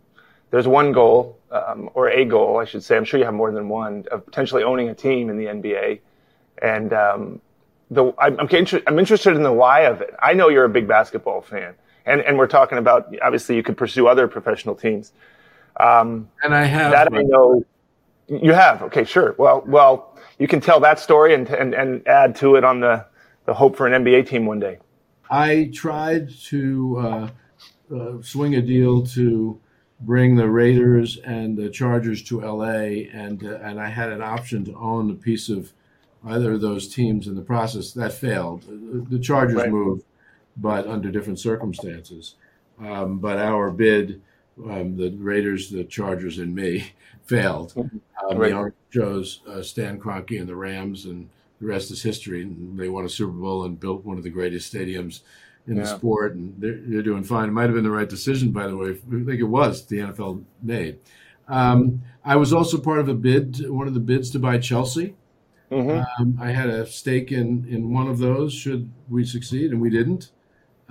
[0.51, 2.99] there's one goal um, or a goal, I should say.
[2.99, 6.01] I'm sure you have more than one of potentially owning a team in the NBA,
[6.61, 7.41] and um,
[7.91, 8.49] the I'm I'm,
[8.87, 10.15] I'm interested in the why of it.
[10.23, 11.77] I know you're a big basketball fan,
[12.07, 15.13] and and we're talking about obviously you could pursue other professional teams.
[15.79, 17.65] Um, And I have that I know
[18.29, 18.83] you have.
[18.83, 19.35] Okay, sure.
[19.39, 23.07] Well, well, you can tell that story and and, and add to it on the
[23.47, 24.79] the hope for an NBA team one day.
[25.31, 29.59] I tried to uh, uh, swing a deal to
[30.01, 34.65] bring the Raiders and the Chargers to LA, and uh, and I had an option
[34.67, 35.73] to own a piece of
[36.25, 37.93] either of those teams in the process.
[37.93, 38.65] That failed.
[39.11, 39.71] The Chargers Right.
[39.71, 40.05] moved,
[40.57, 42.37] but under different circumstances.
[42.79, 44.23] Um, but our bid,
[44.65, 46.93] um, the Raiders, the Chargers, and me,
[47.25, 47.75] failed.
[47.77, 48.59] Um, Right.
[48.91, 51.29] Chose uh, Stan Kroenke and the Rams, and
[51.61, 52.43] the rest is history.
[52.43, 55.21] And they won a Super Bowl and built one of the greatest stadiums
[55.67, 57.49] in the sport, and they're, they're doing fine.
[57.49, 58.91] It might have been the right decision, by the way.
[58.91, 58.95] I
[59.25, 60.99] think it was the NFL made.
[61.49, 65.15] Um, I was also part of a bid, one of the bids to buy Chelsea.
[65.71, 68.53] hmm Um, I had a stake in in one of those.
[68.55, 70.31] Should we succeed, and we didn't.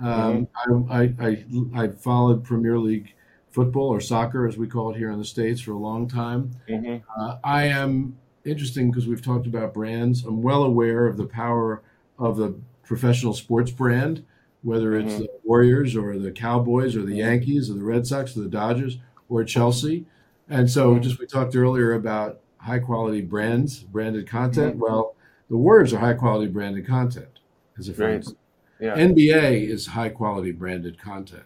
[0.02, 0.48] Um,
[0.90, 1.44] I, I, I
[1.84, 3.14] I followed Premier League
[3.50, 6.50] football or soccer, as we call it here in the states, for a long time.
[6.68, 10.24] hmm Uh, I am interesting because we've talked about brands.
[10.24, 11.82] I'm well aware of the power
[12.18, 14.24] of the professional sports brand,
[14.62, 15.18] whether it's Mhm.
[15.20, 18.98] the Warriors or the Cowboys or the Yankees or the Red Sox or the Dodgers
[19.28, 20.04] or Chelsea.
[20.48, 21.02] And so, Mhm.
[21.02, 24.76] just we talked earlier about high quality brands, branded content.
[24.76, 25.14] Well,
[25.48, 27.38] the Warriors are high quality branded content,
[27.78, 28.16] as a for Right.
[28.16, 28.38] instance.
[28.82, 28.96] Yeah.
[28.96, 31.44] NBA is high quality branded content.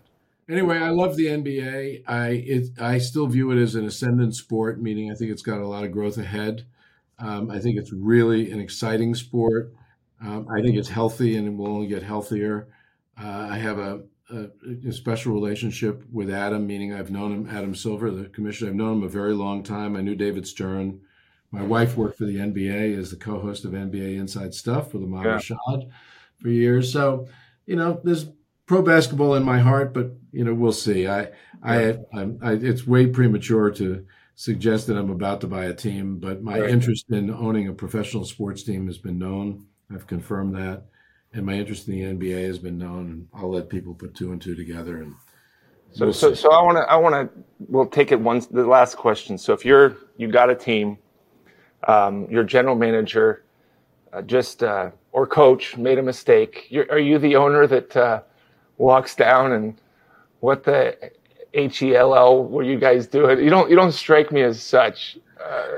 [0.48, 2.04] Anyway, I love the NBA.
[2.06, 5.60] I it I still view it as an ascendant sport, meaning I think it's got
[5.60, 6.64] a lot of growth ahead.
[7.18, 9.74] Um, I think it's really an exciting sport.
[10.22, 12.68] Um, I think it's healthy and it will only get healthier.
[13.20, 14.46] Uh, I have a, a,
[14.88, 18.70] a special relationship with Adam, meaning I've known him, Adam Silver, the commissioner.
[18.70, 19.96] I've known him a very long time.
[19.96, 21.00] I knew David Stern.
[21.50, 25.06] My wife worked for the NBA as the co-host of NBA Inside Stuff for the
[25.06, 25.38] Mama Yeah.
[25.38, 25.90] Shad
[26.40, 26.92] for years.
[26.92, 27.28] So,
[27.66, 28.26] you know, there's
[28.66, 31.06] pro basketball in my heart, but you know, we'll see.
[31.06, 31.28] I,
[31.62, 36.18] I, I'm, I, it's way premature to suggest that I'm about to buy a team,
[36.18, 36.70] but my Right.
[36.70, 39.66] interest in owning a professional sports team has been known.
[39.92, 40.84] I've confirmed that,
[41.32, 43.06] and my interest in the NBA has been known.
[43.10, 44.98] And I'll let people put two and two together.
[45.02, 45.16] And
[45.90, 46.34] So we'll so see.
[46.34, 49.38] so I want to I want to we'll take it one the last question.
[49.38, 50.98] So if you're you got a team,
[51.88, 53.44] um, your general manager,
[54.16, 56.66] uh, just uh, or coach made a mistake.
[56.70, 58.22] You're, are you the owner that uh,
[58.78, 59.78] walks down and
[60.40, 60.96] what the
[61.54, 63.38] H E L L were you guys doing?
[63.40, 65.18] You don't you don't strike me as such.
[65.42, 65.76] Uh,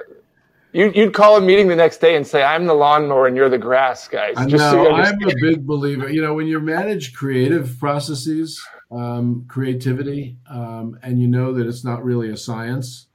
[0.72, 3.48] you, you'd call a meeting the next day and say, "I'm the lawnmower and you're
[3.48, 6.08] the grass, guys." I Just so know you I'm a big believer.
[6.08, 11.84] You know, when you manage creative processes, um, creativity, um, and you know that it's
[11.84, 13.06] not really a science,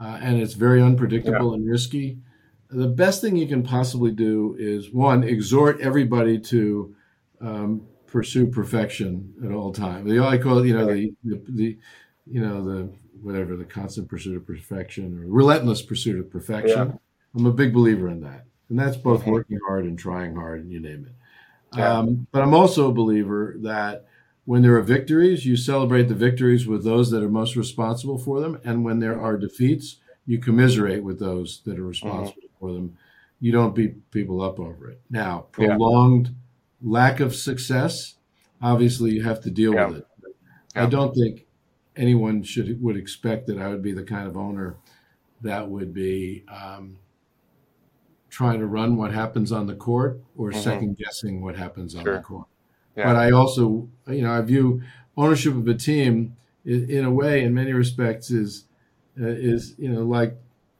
[0.00, 2.18] uh, and it's very unpredictable and risky.
[2.70, 6.94] The best thing you can possibly do is one exhort everybody to
[7.40, 10.08] um, pursue perfection at all times.
[10.08, 11.78] They all call it, you know, the, the the
[12.26, 12.90] you know the
[13.22, 16.88] whatever the constant pursuit of perfection or relentless pursuit of perfection.
[16.88, 16.94] Yeah.
[17.34, 19.32] I'm a big believer in that, and that's both Mhm.
[19.32, 21.78] working hard and trying hard, and you name it.
[21.78, 21.98] Yeah.
[21.98, 24.06] Um, but I'm also a believer that
[24.44, 28.40] when there are victories, you celebrate the victories with those that are most responsible for
[28.40, 28.58] them.
[28.64, 32.45] And when there are defeats, you commiserate with those that are responsible mm-hmm.
[32.74, 32.96] Them.
[33.40, 35.00] You don't beat people up over it.
[35.10, 36.32] Now, prolonged yeah.
[36.82, 38.14] lack of success,
[38.62, 39.86] obviously you have to deal yeah.
[39.86, 40.06] with it.
[40.74, 40.84] Yeah.
[40.84, 41.46] I don't think
[41.96, 44.76] anyone should would expect that I would be the kind of owner
[45.42, 46.98] that would be um,
[48.30, 50.60] trying to run what happens on the court or mm-hmm.
[50.60, 52.46] second guessing what happens on the court.
[52.94, 54.82] But I also, you know, I view
[55.18, 58.64] ownership of a team in, in a way, in many respects, is
[59.20, 60.36] uh, is you know like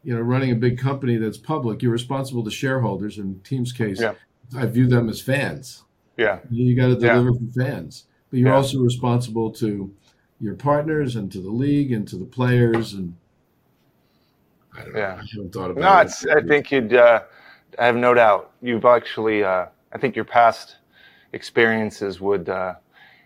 [0.07, 1.83] you know running a big company that's public.
[1.83, 3.19] You're responsible to shareholders.
[3.19, 4.15] In team's case, yeah.
[4.57, 5.83] I view them as fans.
[6.17, 7.39] Yeah, you, got to deliver yeah.
[7.39, 9.93] for fans, but you're also responsible to
[10.41, 13.17] your partners and to the league and to the players and.
[14.73, 15.01] I don't know.
[15.01, 15.81] I haven't thought about that.
[15.81, 16.95] no, it's, I think you'd.
[16.95, 17.23] Uh,
[17.79, 19.43] I have no doubt you've actually.
[19.43, 20.77] Uh, I think your past
[21.33, 22.75] experiences would, uh,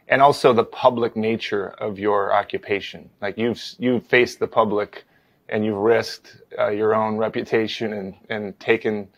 [0.09, 3.11] and also the public nature of your occupation.
[3.21, 5.05] Like you've you've faced the public,
[5.51, 9.09] and you've risked uh, your own reputation and and taken.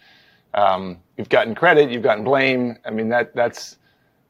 [0.55, 2.77] Um, you've gotten credit, you've gotten blame.
[2.85, 3.79] I mean that that's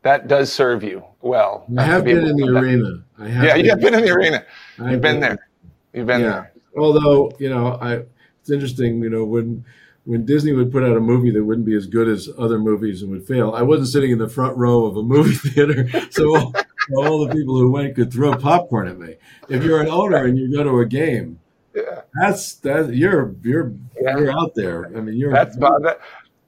[0.02, 1.64] that does serve you well.
[1.78, 3.04] I have been in the arena.
[3.18, 4.44] I have yeah, you have been in the arena.
[4.78, 5.48] You've been, been there.
[5.92, 6.28] You've been yeah.
[6.28, 6.52] there.
[6.76, 8.02] Although you know, I
[8.40, 9.02] it's interesting.
[9.02, 9.64] You know when
[10.04, 13.02] when Disney would put out a movie that wouldn't be as good as other movies
[13.02, 16.36] and would fail, I wasn't sitting in the front row of a movie theater, so
[16.36, 16.54] all,
[16.96, 19.16] all the people who went could throw popcorn at me.
[19.48, 21.38] If you're an owner and you go to a game,
[21.74, 22.02] yeah.
[22.14, 24.18] that's that you're you're yeah.
[24.18, 24.86] you're out there.
[24.86, 26.00] I mean, you're that's Bob, that,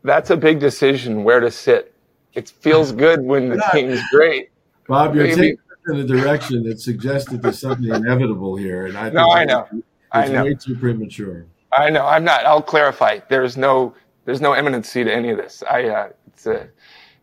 [0.03, 1.95] that's a big decision where to sit.
[2.35, 4.51] It feels good when the team's great.
[4.89, 5.37] Bob, you're Maybe.
[5.37, 5.59] taking
[5.89, 9.67] in a direction that suggests that there's something inevitable here, and I no, I know,
[9.73, 10.45] it's I know.
[10.45, 11.47] way too premature.
[11.73, 12.07] I know.
[12.07, 12.45] I'm not.
[12.47, 13.21] I'll clarify.
[13.29, 13.95] There's no.
[14.25, 15.63] There's no imminency to any of this.
[15.69, 15.85] I.
[15.85, 16.69] Uh, it's a.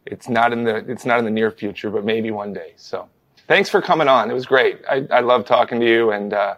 [0.05, 0.77] It's not in the.
[0.89, 2.73] It's not in the near future, but maybe one day.
[2.75, 3.07] So,
[3.47, 4.29] thanks for coming on.
[4.29, 4.81] It was great.
[4.89, 5.07] I.
[5.11, 6.55] I love talking to you, and uh,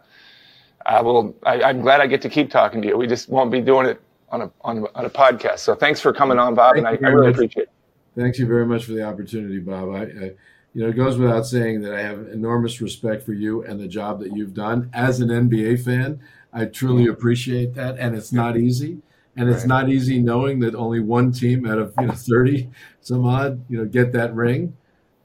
[0.85, 1.35] I will.
[1.43, 2.97] I, I'm glad I get to keep talking to you.
[2.97, 5.59] We just won't be doing it on a on, on a podcast.
[5.59, 7.35] So, thanks for coming on, Bob, Thank and I, I really much.
[7.35, 7.69] appreciate it.
[8.15, 9.89] Thank you very much for the opportunity, Bob.
[9.89, 10.31] I, I
[10.73, 13.87] you know, it goes without saying that I have enormous respect for you and the
[13.87, 16.19] job that you've done as an NBA fan.
[16.51, 19.01] I truly appreciate that, and it's not easy.
[19.35, 19.67] And it's right.
[19.67, 22.69] not easy knowing that only one team out of you know thirty
[23.01, 24.75] some odd you know get that ring.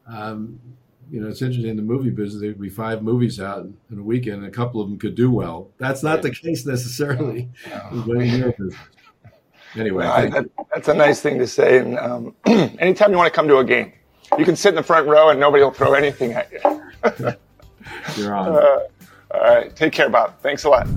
[0.06, 0.60] Um,
[1.10, 2.40] you know, it's interesting in the movie business.
[2.40, 5.30] There'd be five movies out in a weekend, and a couple of them could do
[5.30, 5.70] well.
[5.78, 7.48] That's not the case necessarily.
[7.68, 8.58] No.
[9.76, 11.78] Anyway, no, that, that's a nice thing to say.
[11.78, 13.92] And um, anytime you want to come to a game,
[14.38, 16.60] you can sit in the front row and nobody will throw anything at you.
[18.16, 18.48] You're on.
[18.48, 18.78] Uh,
[19.30, 19.74] all right.
[19.76, 20.40] Take care, Bob.
[20.40, 20.88] Thanks a lot.